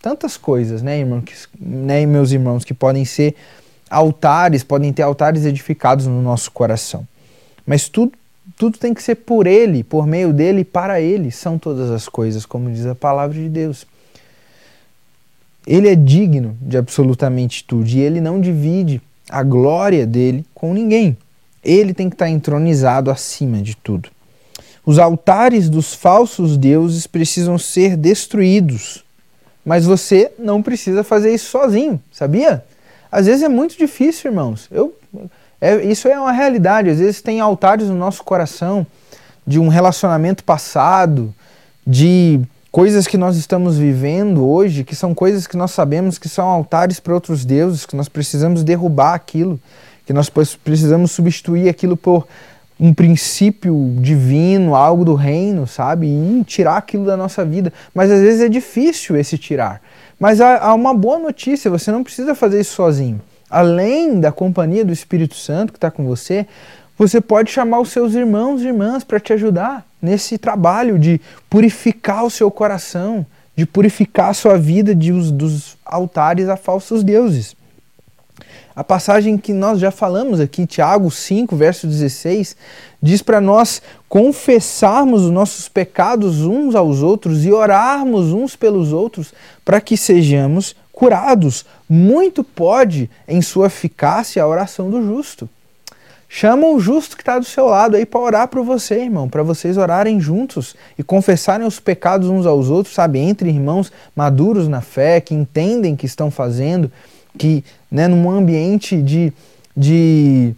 [0.00, 3.36] tantas coisas, né, irmão, que, né, meus irmãos, que podem ser
[3.90, 7.06] altares, podem ter altares edificados no nosso coração.
[7.66, 8.12] Mas tudo,
[8.56, 12.46] tudo tem que ser por Ele, por meio dele, para Ele, são todas as coisas,
[12.46, 13.86] como diz a palavra de Deus.
[15.66, 21.16] Ele é digno de absolutamente tudo e ele não divide a glória dele com ninguém.
[21.62, 24.08] Ele tem que estar entronizado acima de tudo.
[24.84, 29.04] Os altares dos falsos deuses precisam ser destruídos,
[29.64, 32.64] mas você não precisa fazer isso sozinho, sabia?
[33.12, 34.68] Às vezes é muito difícil, irmãos.
[34.70, 34.96] Eu,
[35.60, 36.88] é, isso é uma realidade.
[36.88, 38.86] Às vezes tem altares no nosso coração
[39.46, 41.34] de um relacionamento passado,
[41.86, 46.46] de coisas que nós estamos vivendo hoje, que são coisas que nós sabemos que são
[46.46, 49.60] altares para outros deuses, que nós precisamos derrubar aquilo,
[50.06, 52.26] que nós precisamos substituir aquilo por
[52.78, 56.06] um princípio divino, algo do reino, sabe?
[56.06, 57.72] E tirar aquilo da nossa vida.
[57.94, 59.82] Mas às vezes é difícil esse tirar.
[60.18, 63.20] Mas há, há uma boa notícia: você não precisa fazer isso sozinho.
[63.50, 66.46] Além da companhia do Espírito Santo que está com você,
[67.00, 72.26] você pode chamar os seus irmãos e irmãs para te ajudar nesse trabalho de purificar
[72.26, 73.24] o seu coração,
[73.56, 77.56] de purificar a sua vida de, dos altares a falsos deuses.
[78.76, 82.54] A passagem que nós já falamos aqui, Tiago 5, verso 16,
[83.02, 89.32] diz para nós confessarmos os nossos pecados uns aos outros e orarmos uns pelos outros
[89.64, 91.64] para que sejamos curados.
[91.88, 95.48] Muito pode, em sua eficácia, a oração do justo.
[96.32, 99.42] Chama o justo que está do seu lado aí para orar por você, irmão, para
[99.42, 104.80] vocês orarem juntos e confessarem os pecados uns aos outros, sabe, entre irmãos maduros na
[104.80, 106.88] fé, que entendem que estão fazendo,
[107.36, 109.32] que, né, num ambiente de,
[109.76, 110.54] de,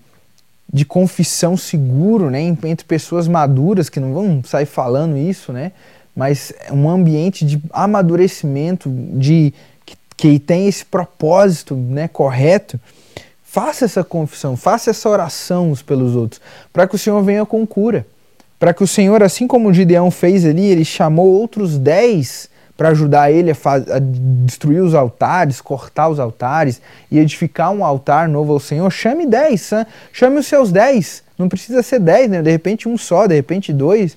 [0.71, 5.73] de confissão seguro, né, entre pessoas maduras que não vão sair falando isso, né,
[6.15, 9.55] mas é um ambiente de amadurecimento, de
[9.87, 12.79] que, que tem esse propósito, né, correto
[13.53, 16.41] Faça essa confissão, faça essa oração uns pelos outros,
[16.73, 18.07] para que o Senhor venha com cura.
[18.59, 22.89] Para que o Senhor, assim como o Gideão fez ali, ele chamou outros dez para
[22.89, 23.99] ajudar ele a, a,
[24.47, 28.91] destruir os altares, cortar os altares e edificar um altar novo ao Senhor.
[28.91, 29.69] Chame dez,
[30.15, 31.23] chame os seus dez.
[31.37, 32.41] Não precisa ser dez, né?
[32.41, 34.17] de repente um só, de repente dois.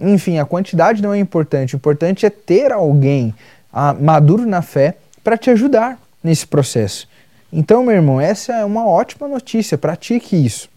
[0.00, 1.76] Enfim, a quantidade não é importante.
[1.76, 3.32] O importante é ter alguém
[3.72, 7.11] ah, maduro na fé para te ajudar nesse processo.
[7.52, 9.76] Então, meu irmão, essa é uma ótima notícia.
[9.76, 10.70] Pratique isso.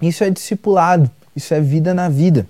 [0.00, 2.46] Isso é discipulado, isso é vida na vida.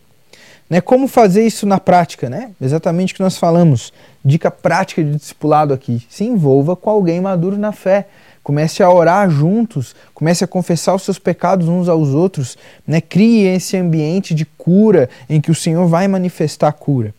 [0.70, 0.80] Né?
[0.80, 2.30] Como fazer isso na prática?
[2.30, 2.52] Né?
[2.60, 3.92] Exatamente o que nós falamos.
[4.24, 6.06] Dica prática de discipulado aqui.
[6.08, 8.06] Se envolva com alguém maduro na fé.
[8.42, 13.00] Comece a orar juntos, comece a confessar os seus pecados uns aos outros, né?
[13.00, 17.14] crie esse ambiente de cura em que o Senhor vai manifestar a cura.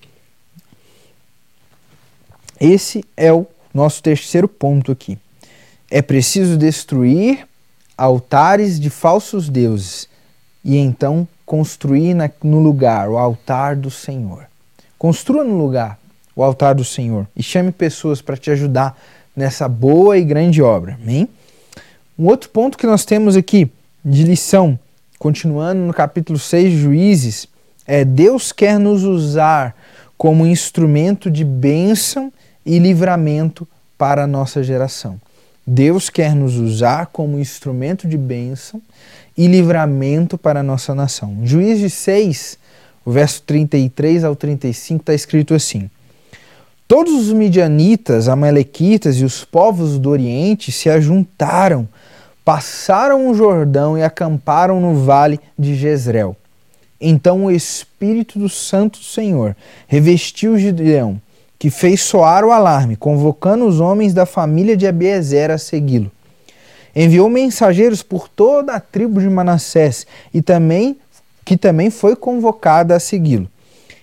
[2.60, 5.18] Esse é o nosso terceiro ponto aqui.
[5.96, 7.48] É preciso destruir
[7.96, 10.10] altares de falsos deuses
[10.66, 14.48] e então construir na, no lugar o altar do Senhor.
[14.98, 16.00] Construa no lugar
[16.36, 19.00] o altar do Senhor e chame pessoas para te ajudar
[19.36, 20.98] nessa boa e grande obra.
[21.00, 21.30] Amém?
[22.18, 23.72] Um outro ponto que nós temos aqui
[24.04, 24.80] de lição,
[25.20, 27.48] continuando no capítulo 6 de Juízes,
[27.86, 29.76] é Deus quer nos usar
[30.18, 32.34] como instrumento de bênção
[32.66, 35.22] e livramento para a nossa geração.
[35.66, 38.82] Deus quer nos usar como instrumento de bênção
[39.38, 41.38] e livramento para a nossa nação.
[41.44, 42.58] Juízes 6,
[43.06, 45.90] o verso 33 ao 35 está escrito assim:
[46.86, 51.88] Todos os midianitas, amalequitas e os povos do Oriente se ajuntaram,
[52.44, 56.36] passaram o Jordão e acamparam no vale de Jezreel.
[57.00, 59.56] Então o Espírito do Santo Senhor
[59.88, 61.22] revestiu Gideão
[61.64, 66.12] que fez soar o alarme, convocando os homens da família de Abiezer a segui-lo.
[66.94, 70.98] Enviou mensageiros por toda a tribo de Manassés e também
[71.46, 73.48] que também foi convocada a segui-lo.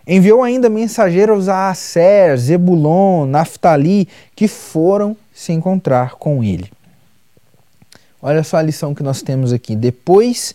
[0.07, 6.73] Enviou ainda mensageiros a Asser, Zebulon, Naftali, que foram se encontrar com ele.
[8.23, 9.77] Olha só a lição que nós temos aqui.
[9.77, 10.55] Depois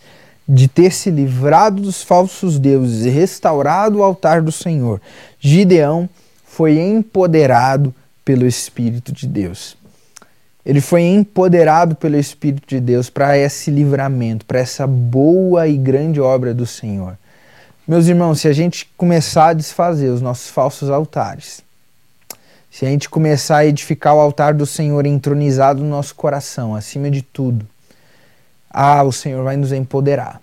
[0.50, 5.00] de ter se livrado dos falsos deuses e restaurado o altar do Senhor,
[5.40, 6.10] Gideão
[6.56, 9.76] foi empoderado pelo Espírito de Deus.
[10.66, 16.22] Ele foi empoderado pelo Espírito de Deus para esse livramento, para essa boa e grande
[16.22, 17.18] obra do Senhor.
[17.86, 21.62] Meus irmãos, se a gente começar a desfazer os nossos falsos altares,
[22.72, 27.12] se a gente começar a edificar o altar do Senhor entronizado no nosso coração, acima
[27.12, 27.68] de tudo,
[28.70, 30.42] ah, o Senhor vai nos empoderar.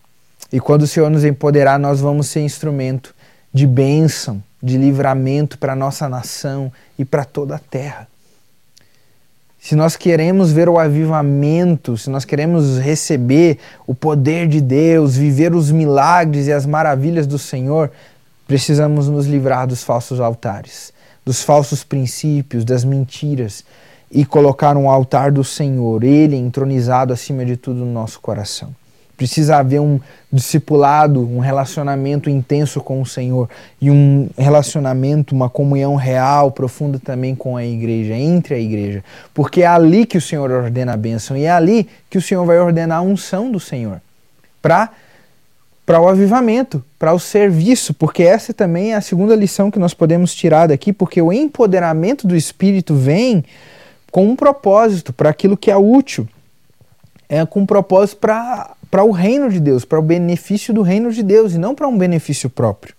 [0.53, 3.15] E quando o Senhor nos empoderar, nós vamos ser instrumento
[3.51, 8.07] de bênção, de livramento para a nossa nação e para toda a terra.
[9.61, 15.55] Se nós queremos ver o avivamento, se nós queremos receber o poder de Deus, viver
[15.55, 17.91] os milagres e as maravilhas do Senhor,
[18.47, 20.93] precisamos nos livrar dos falsos altares,
[21.25, 23.65] dos falsos princípios, das mentiras
[24.11, 28.75] e colocar um altar do Senhor, Ele entronizado acima de tudo no nosso coração.
[29.23, 30.01] Precisa haver um
[30.33, 33.49] discipulado, um relacionamento intenso com o Senhor
[33.81, 39.05] e um relacionamento, uma comunhão real, profunda também com a igreja, entre a igreja.
[39.33, 42.45] Porque é ali que o Senhor ordena a bênção e é ali que o Senhor
[42.45, 44.01] vai ordenar a unção do Senhor
[44.61, 44.91] para
[45.87, 49.95] para o avivamento, para o serviço, porque essa também é a segunda lição que nós
[49.95, 53.45] podemos tirar daqui, porque o empoderamento do Espírito vem
[54.11, 56.29] com um propósito, para aquilo que é útil,
[57.29, 61.11] é com um propósito para para o reino de Deus, para o benefício do reino
[61.11, 62.95] de Deus e não para um benefício próprio.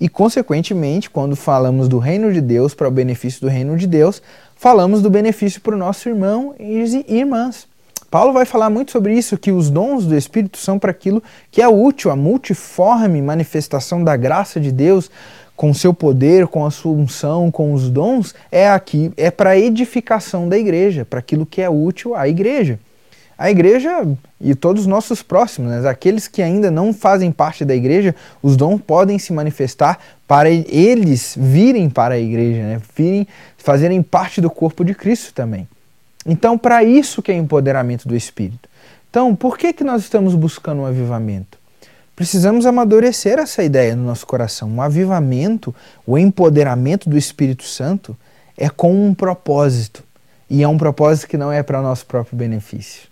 [0.00, 4.20] E, consequentemente, quando falamos do reino de Deus para o benefício do reino de Deus,
[4.56, 7.68] falamos do benefício para o nosso irmão e irmãs.
[8.10, 11.62] Paulo vai falar muito sobre isso, que os dons do Espírito são para aquilo que
[11.62, 15.08] é útil, a multiforme manifestação da graça de Deus,
[15.54, 19.56] com seu poder, com a sua unção, com os dons, é aqui, é para a
[19.56, 22.80] edificação da igreja, para aquilo que é útil à igreja
[23.40, 24.06] a igreja
[24.38, 25.88] e todos os nossos próximos, né?
[25.88, 31.36] aqueles que ainda não fazem parte da igreja, os dons podem se manifestar para eles
[31.40, 32.80] virem para a igreja, né?
[32.94, 33.26] virem,
[33.56, 35.66] fazerem parte do corpo de Cristo também.
[36.26, 38.68] Então, para isso que é empoderamento do Espírito.
[39.08, 41.56] Então, por que, que nós estamos buscando um avivamento?
[42.14, 44.68] Precisamos amadurecer essa ideia no nosso coração.
[44.68, 45.74] Um avivamento,
[46.06, 48.14] o empoderamento do Espírito Santo
[48.54, 50.04] é com um propósito.
[50.50, 53.09] E é um propósito que não é para nosso próprio benefício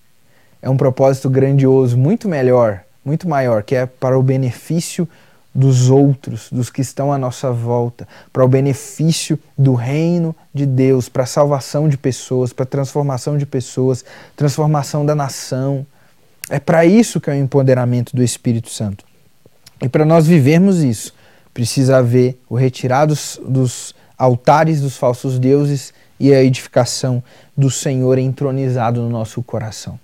[0.61, 5.09] é um propósito grandioso, muito melhor, muito maior, que é para o benefício
[5.55, 11.09] dos outros, dos que estão à nossa volta, para o benefício do reino de Deus,
[11.09, 14.05] para a salvação de pessoas, para a transformação de pessoas,
[14.37, 15.87] transformação da nação.
[16.51, 19.05] É para isso que é o empoderamento do Espírito Santo.
[19.83, 21.15] E para nós vivermos isso,
[21.53, 27.23] precisa haver o retirado dos, dos altares dos falsos deuses e a edificação
[27.57, 29.99] do Senhor entronizado no nosso coração.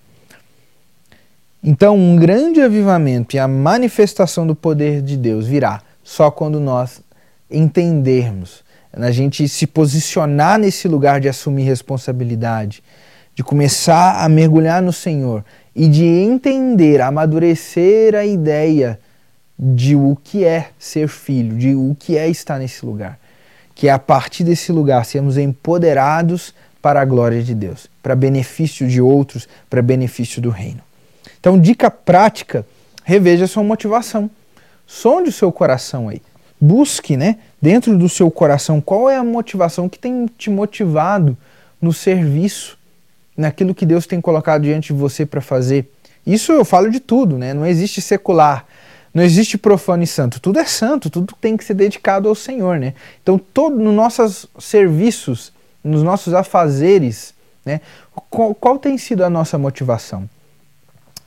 [1.67, 7.01] Então, um grande avivamento e a manifestação do poder de Deus virá só quando nós
[7.51, 8.62] entendermos,
[8.93, 12.85] a gente se posicionar nesse lugar de assumir responsabilidade,
[13.35, 15.43] de começar a mergulhar no Senhor
[15.75, 19.01] e de entender, amadurecer a ideia
[19.59, 23.19] de o que é ser filho, de o que é estar nesse lugar.
[23.75, 28.87] Que é a partir desse lugar sermos empoderados para a glória de Deus, para benefício
[28.87, 30.83] de outros, para benefício do reino.
[31.45, 32.64] Então, dica prática,
[33.05, 34.30] reveja sua motivação.
[34.86, 36.22] Sonde o seu coração aí.
[36.59, 41.36] Busque, né, dentro do seu coração, qual é a motivação que tem te motivado
[41.82, 42.78] no serviço,
[43.36, 45.86] naquilo que Deus tem colocado diante de você para fazer.
[46.26, 47.53] Isso eu falo de tudo, né?
[47.53, 48.64] Não existe secular,
[49.12, 50.40] não existe profano e santo.
[50.40, 52.95] Tudo é santo, tudo tem que ser dedicado ao Senhor, né?
[53.22, 55.53] Então, todo nos nossos serviços,
[55.84, 57.34] nos nossos afazeres,
[57.66, 57.82] né?
[58.30, 60.26] Qual, qual tem sido a nossa motivação?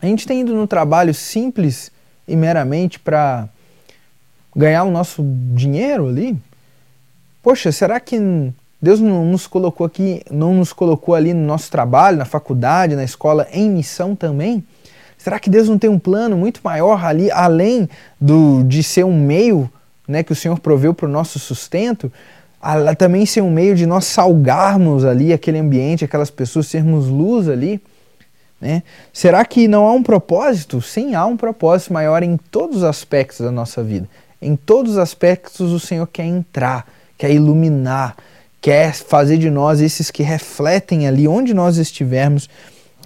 [0.02, 1.92] A gente tem ido no trabalho simples
[2.28, 3.50] e meramente para
[4.56, 5.24] ganhar o nosso
[5.54, 6.38] dinheiro ali?
[7.42, 8.20] Poxa, será que
[8.82, 13.04] Deus não nos colocou aqui, não nos colocou ali no nosso trabalho, na faculdade, na
[13.04, 14.64] escola, em missão também?
[15.18, 17.90] Será que Deus não tem um plano muito maior ali, além
[18.22, 19.70] do, de ser um meio
[20.08, 22.12] né, que o Senhor proveu para o nosso sustento?
[22.62, 27.50] A, também ser um meio de nós salgarmos ali aquele ambiente, aquelas pessoas, sermos luz
[27.50, 27.82] ali?
[28.60, 28.84] Né?
[29.14, 30.82] Será que não há um propósito?
[30.82, 34.10] Sim, há um propósito maior em todos os aspectos da nossa vida.
[34.42, 36.88] Em todos os aspectos o Senhor quer entrar,
[37.18, 38.16] quer iluminar,
[38.62, 42.50] quer fazer de nós esses que refletem ali onde nós estivermos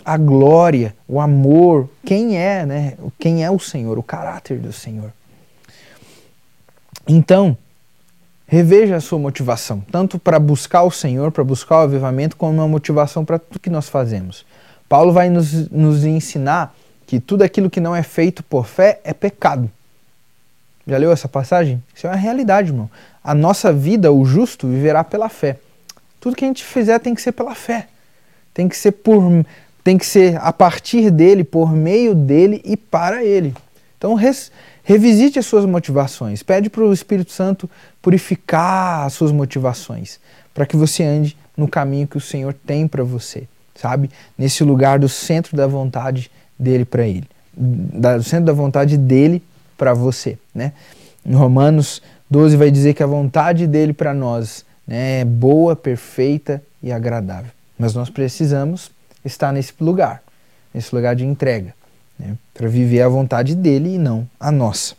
[0.04, 2.94] a glória, o amor, quem é, né?
[3.20, 5.14] Quem é o Senhor, o caráter do Senhor.
[7.08, 7.56] Então,
[8.48, 12.68] reveja a sua motivação, tanto para buscar o Senhor, para buscar o avivamento, como uma
[12.68, 14.46] motivação para tudo que nós fazemos.
[14.92, 16.76] Paulo vai nos, nos ensinar
[17.08, 19.72] que tudo aquilo que não é feito por fé é pecado.
[20.86, 21.82] Já leu essa passagem?
[21.96, 22.92] Isso é uma realidade, irmão.
[23.24, 25.56] A nossa vida, o justo, viverá pela fé.
[26.20, 27.88] Tudo que a gente fizer tem que ser pela fé.
[28.54, 29.46] Tem que ser por
[29.82, 33.56] tem que ser a partir dele, por meio dele e para ele.
[33.98, 34.14] Então
[34.84, 36.44] Revisite as suas motivações.
[36.44, 37.70] Pede para o Espírito Santo
[38.02, 40.20] purificar as suas motivações,
[40.54, 44.10] para que você ande no caminho que o Senhor tem para você, sabe?
[44.38, 49.44] Nesse lugar do centro da vontade dele para ele, do centro da vontade dele
[49.78, 50.74] para você, né?
[51.26, 56.62] Em Romanos 12 vai dizer que a vontade dele para nós né, é boa, perfeita
[56.82, 57.52] e agradável.
[57.78, 58.92] Mas nós precisamos
[59.24, 60.24] estar nesse lugar,
[60.74, 61.74] nesse lugar de entrega
[62.18, 64.96] né, para viver a vontade dele e não a nossa.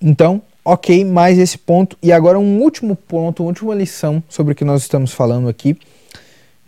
[0.00, 1.96] Então, ok, mais esse ponto.
[2.02, 5.78] E agora um último ponto, uma última lição sobre o que nós estamos falando aqui.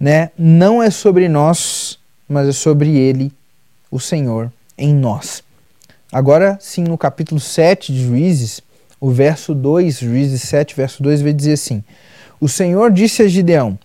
[0.04, 0.30] Né?
[0.36, 1.98] Não é sobre nós,
[2.28, 3.32] mas é sobre ele,
[3.90, 5.42] o Senhor, em nós.
[6.12, 8.60] Agora sim, no capítulo 7 de Juízes,
[9.00, 11.82] o verso 2, Juízes 7, verso 2, vai dizer assim:
[12.38, 13.78] O Senhor disse a Gideão: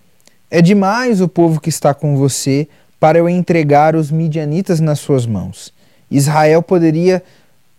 [0.52, 2.68] É demais o povo que está com você
[3.00, 5.74] para eu entregar os midianitas nas suas mãos.
[6.12, 7.24] Israel poderia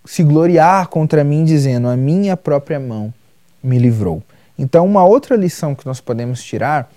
[0.06, 3.12] se gloriar contra mim, dizendo: A minha própria mão
[3.62, 4.22] me livrou.
[4.58, 6.90] Então, uma outra lição que nós podemos tirar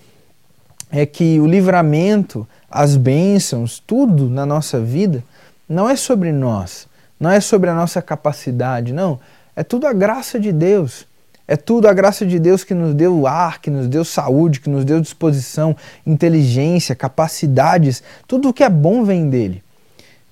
[0.94, 5.24] é que o livramento, as bênçãos, tudo na nossa vida
[5.68, 6.86] não é sobre nós,
[7.18, 9.18] não é sobre a nossa capacidade, não.
[9.56, 11.04] É tudo a graça de Deus.
[11.48, 14.70] É tudo a graça de Deus que nos deu ar, que nos deu saúde, que
[14.70, 15.76] nos deu disposição,
[16.06, 18.02] inteligência, capacidades.
[18.26, 19.64] Tudo o que é bom vem dele.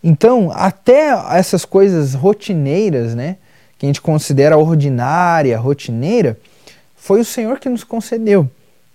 [0.03, 3.37] Então, até essas coisas rotineiras, né,
[3.77, 6.39] que a gente considera ordinária, rotineira,
[6.97, 8.49] foi o Senhor que nos concedeu.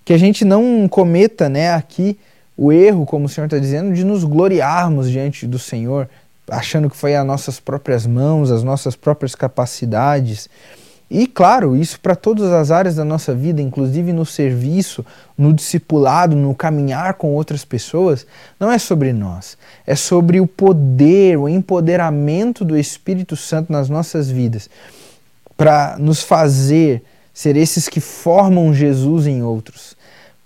[0.07, 2.17] Que a gente não cometa, né, aqui
[2.55, 6.07] o erro, como o Senhor está dizendo, de nos gloriarmos diante do Senhor,
[6.49, 10.49] achando que foi as nossas próprias mãos, as nossas próprias capacidades.
[11.11, 15.05] E claro, isso para todas as áreas da nossa vida, inclusive no serviço,
[15.37, 18.25] no discipulado, no caminhar com outras pessoas,
[18.57, 19.57] não é sobre nós.
[19.85, 24.69] É sobre o poder, o empoderamento do Espírito Santo nas nossas vidas,
[25.57, 27.03] para nos fazer
[27.33, 29.96] ser esses que formam Jesus em outros,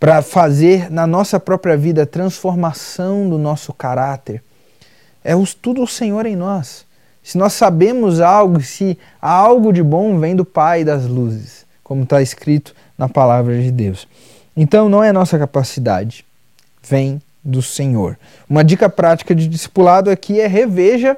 [0.02, 4.41] para fazer na nossa própria vida a transformação do nosso caráter.
[5.24, 6.88] É tudo o Senhor em nós.
[7.22, 12.20] Se nós sabemos algo, se algo de bom vem do Pai das luzes, como está
[12.20, 14.08] escrito na palavra de Deus.
[14.58, 16.26] Então não é nossa capacidade,
[16.82, 18.18] vem do Senhor.
[18.49, 21.16] Uma dica prática de discipulado aqui é reveja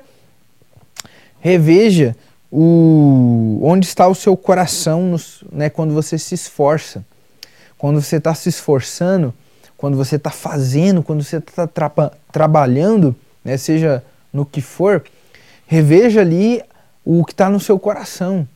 [1.40, 2.18] reveja
[2.52, 7.06] o onde está o seu coração nos, né, quando você se esforça.
[7.84, 9.34] Quando você está se esforçando,
[9.76, 11.92] quando você está fazendo, quando você está tra
[12.32, 13.14] trabalhando,
[13.44, 15.04] né, seja no que for,
[15.68, 16.64] reveja ali
[17.04, 18.48] o que está no seu coração.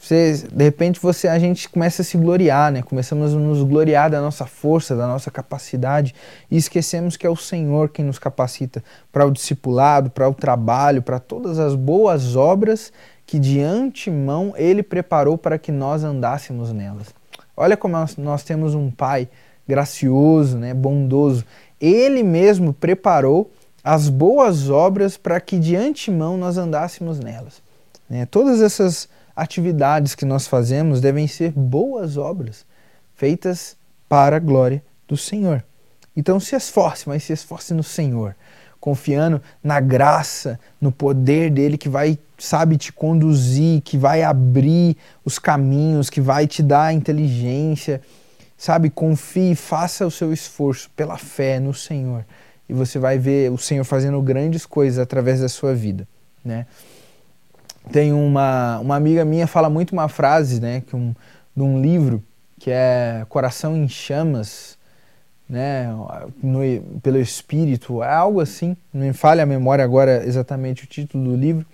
[0.00, 2.80] Você, de repente você a gente começa a se gloriar, né?
[2.80, 6.14] Começamos a nos gloriar da nossa força, da nossa capacidade
[6.50, 11.02] e esquecemos que é o Senhor quem nos capacita para o discipulado, para o trabalho,
[11.02, 12.90] para todas as boas obras
[13.26, 17.19] que de antemão ele preparou para que nós andássemos nelas.
[17.60, 19.28] Olha como nós, nós temos um pai
[19.68, 21.44] gracioso, né, bondoso.
[21.78, 23.52] Ele mesmo preparou
[23.84, 27.62] as boas obras para que de antemão nós andássemos nelas.
[28.08, 28.24] Né?
[28.24, 32.64] Todas essas atividades que nós fazemos devem ser boas obras,
[33.14, 33.76] feitas
[34.08, 35.62] para a glória do Senhor.
[36.16, 38.34] Então se esforce, mas se esforce no Senhor,
[38.80, 45.38] confiando na graça, no poder dele que vai, sabe, te conduzir, que vai abrir os
[45.38, 48.00] caminhos, que vai te dar inteligência,
[48.56, 48.88] sabe?
[48.88, 52.24] Confie, faça o seu esforço pela fé no Senhor
[52.68, 56.06] e você vai ver o Senhor fazendo grandes coisas através da sua vida,
[56.44, 56.66] né?
[57.90, 61.14] Tem uma, uma amiga minha fala muito uma frase, né, que um,
[61.56, 62.22] de um livro
[62.58, 64.78] que é Coração em Chamas,
[65.50, 65.92] né,
[66.40, 66.60] no,
[67.00, 71.36] pelo Espírito, é algo assim, não me falha a memória agora exatamente o título do
[71.36, 71.66] livro,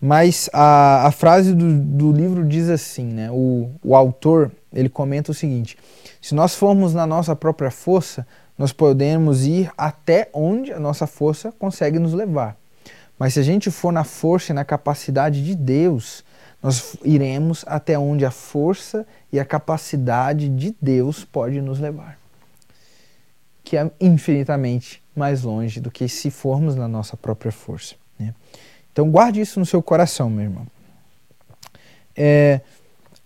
[0.00, 5.32] mas a, a frase do, do livro diz assim, né, o, o autor, ele comenta
[5.32, 5.76] o seguinte,
[6.22, 8.24] se nós formos na nossa própria força,
[8.56, 12.56] nós podemos ir até onde a nossa força consegue nos levar.
[13.18, 16.24] Mas se a gente for na força e na capacidade de Deus,
[16.62, 22.19] nós iremos até onde a força e a capacidade de Deus pode nos levar.
[23.70, 27.94] Que é infinitamente mais longe do que se formos na nossa própria força.
[28.18, 28.34] Né?
[28.92, 30.66] Então guarde isso no seu coração, meu irmão.
[32.16, 32.62] É,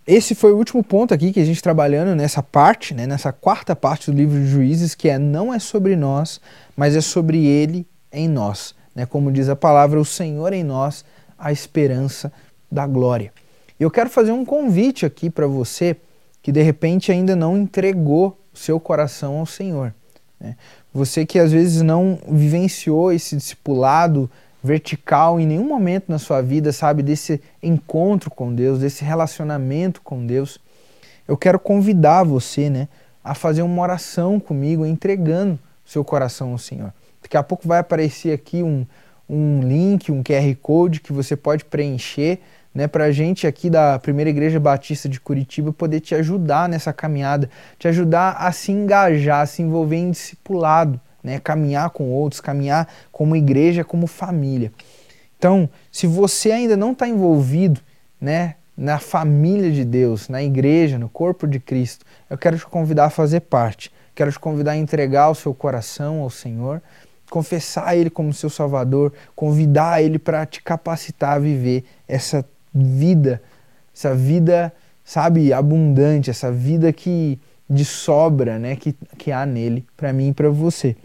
[0.07, 3.75] esse foi o último ponto aqui que a gente trabalhando nessa parte, né, nessa quarta
[3.75, 6.43] parte do livro de Juízes, que é não é sobre nós,
[6.77, 8.75] mas é sobre ele em nós.
[8.95, 9.07] Né?
[9.07, 11.07] Como diz a palavra, o Senhor em nós,
[11.39, 12.31] a esperança
[12.71, 13.33] da glória.
[13.81, 15.97] E eu quero fazer um convite aqui para você
[16.43, 19.95] que de repente ainda não entregou o seu coração ao Senhor.
[20.45, 20.57] Né?
[20.93, 24.31] Você que às vezes não vivenciou esse discipulado
[24.63, 30.27] vertical em nenhum momento na sua vida, sabe, desse encontro com Deus, desse relacionamento com
[30.27, 30.59] Deus,
[31.27, 32.89] eu quero convidar você, né,
[33.23, 36.93] a fazer uma oração comigo, entregando seu coração ao Senhor.
[37.23, 38.87] Daqui a pouco vai aparecer aqui um,
[39.29, 42.41] um link, um QR Code que você pode preencher
[42.75, 46.93] né, para a gente aqui da Primeira Igreja Batista de Curitiba poder te ajudar nessa
[46.93, 47.49] caminhada,
[47.79, 52.89] te ajudar a se engajar, a se envolver em discipulado, né, caminhar com outros, caminhar
[53.13, 54.73] como igreja, como família.
[55.39, 57.81] Então, se você ainda não está envolvido
[58.21, 63.07] né, na família de Deus, na igreja, no corpo de Cristo, eu quero te convidar
[63.07, 63.93] a fazer parte.
[64.15, 66.83] Quero te convidar a entregar o seu coração ao Senhor,
[67.31, 72.45] confessar Ele como seu Salvador, convidar Ele para te capacitar a viver essa
[72.75, 73.41] vida,
[73.95, 74.73] essa vida,
[75.05, 77.39] sabe, abundante, essa vida que
[77.71, 80.97] de sobra, né, que, que há nele para mim e para você.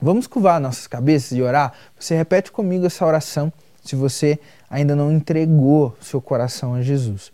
[0.00, 1.72] Vamos curvar nossas cabeças e orar?
[1.98, 7.32] Você repete comigo essa oração se você ainda não entregou seu coração a Jesus.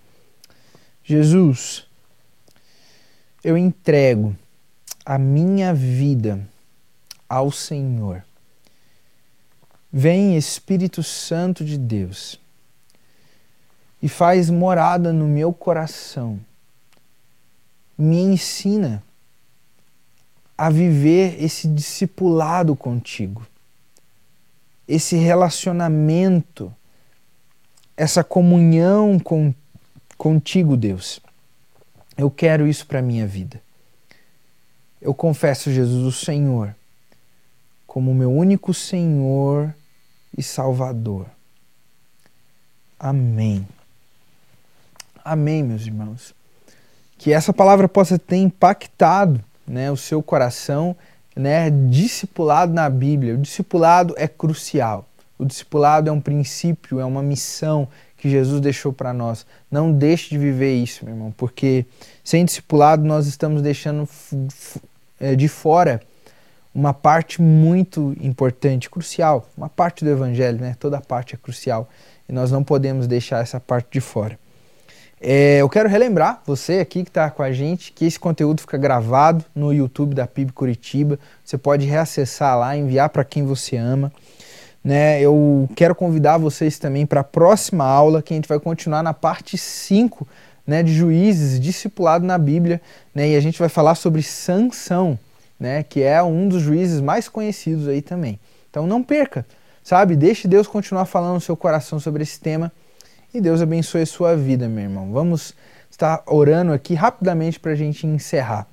[1.04, 1.86] Jesus,
[3.42, 4.34] eu entrego
[5.04, 6.40] a minha vida
[7.28, 8.24] ao Senhor.
[9.92, 12.41] Vem Espírito Santo de Deus
[14.02, 16.40] e faz morada no meu coração.
[17.96, 19.02] Me ensina
[20.58, 23.46] a viver esse discipulado contigo,
[24.88, 26.74] esse relacionamento,
[27.96, 29.54] essa comunhão com,
[30.18, 31.20] contigo, Deus.
[32.16, 33.62] Eu quero isso para a minha vida.
[35.00, 36.74] Eu confesso Jesus, o Senhor,
[37.86, 39.74] como meu único Senhor
[40.36, 41.26] e Salvador.
[42.98, 43.66] Amém.
[45.24, 46.34] Amém, meus irmãos.
[47.16, 50.96] Que essa palavra possa ter impactado né, o seu coração,
[51.36, 53.34] né, discipulado na Bíblia.
[53.34, 55.08] O discipulado é crucial.
[55.38, 59.46] O discipulado é um princípio, é uma missão que Jesus deixou para nós.
[59.70, 61.84] Não deixe de viver isso, meu irmão, porque
[62.22, 64.08] sem discipulado nós estamos deixando
[65.18, 66.00] é, de fora
[66.74, 70.76] uma parte muito importante, crucial, uma parte do evangelho, né?
[70.78, 71.88] Toda parte é crucial
[72.28, 74.38] e nós não podemos deixar essa parte de fora.
[75.24, 78.76] É, eu quero relembrar você aqui que está com a gente que esse conteúdo fica
[78.76, 81.16] gravado no YouTube da PIB Curitiba.
[81.44, 84.12] Você pode reacessar lá, enviar para quem você ama.
[84.82, 85.20] Né?
[85.20, 89.14] Eu quero convidar vocês também para a próxima aula, que a gente vai continuar na
[89.14, 90.26] parte 5
[90.66, 92.80] né, de juízes, discipulado na Bíblia,
[93.14, 95.16] né, e a gente vai falar sobre Sansão,
[95.58, 98.40] né, que é um dos juízes mais conhecidos aí também.
[98.70, 99.46] Então não perca,
[99.84, 100.16] sabe?
[100.16, 102.72] Deixe Deus continuar falando no seu coração sobre esse tema
[103.34, 105.10] e Deus abençoe a sua vida, meu irmão.
[105.12, 105.54] Vamos
[105.90, 108.66] estar orando aqui rapidamente para a gente encerrar.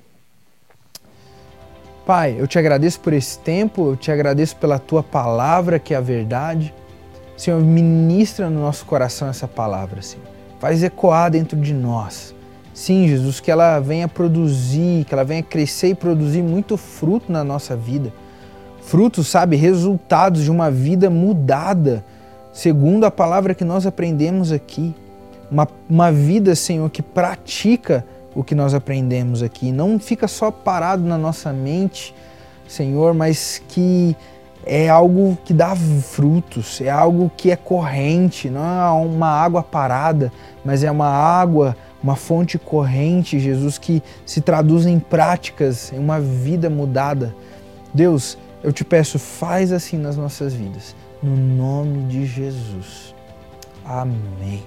[2.04, 5.96] Pai, eu te agradeço por esse tempo, eu te agradeço pela tua palavra, que é
[5.96, 6.74] a verdade.
[7.36, 10.26] Senhor, ministra no nosso coração essa palavra, Senhor.
[10.58, 12.34] Faz ecoar dentro de nós.
[12.74, 17.42] Sim, Jesus, que ela venha produzir, que ela venha crescer e produzir muito fruto na
[17.42, 18.12] nossa vida.
[18.82, 22.04] Frutos, sabe, resultados de uma vida mudada
[22.52, 24.94] segundo a palavra que nós aprendemos aqui.
[25.50, 29.72] Uma, uma vida, Senhor, que pratica o que nós aprendemos aqui.
[29.72, 32.14] Não fica só parado na nossa mente,
[32.68, 34.16] Senhor, mas que
[34.64, 40.30] é algo que dá frutos, é algo que é corrente, não é uma água parada,
[40.64, 46.20] mas é uma água, uma fonte corrente, Jesus, que se traduz em práticas, em uma
[46.20, 47.34] vida mudada.
[47.92, 53.14] Deus, eu te peço, faz assim nas nossas vidas no nome de Jesus.
[53.84, 54.62] Amém.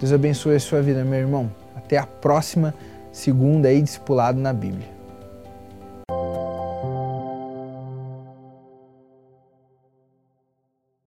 [0.00, 1.50] Deus abençoe a sua vida, meu irmão.
[1.76, 2.74] Até a próxima
[3.12, 4.91] segunda aí, discipulado na Bíblia.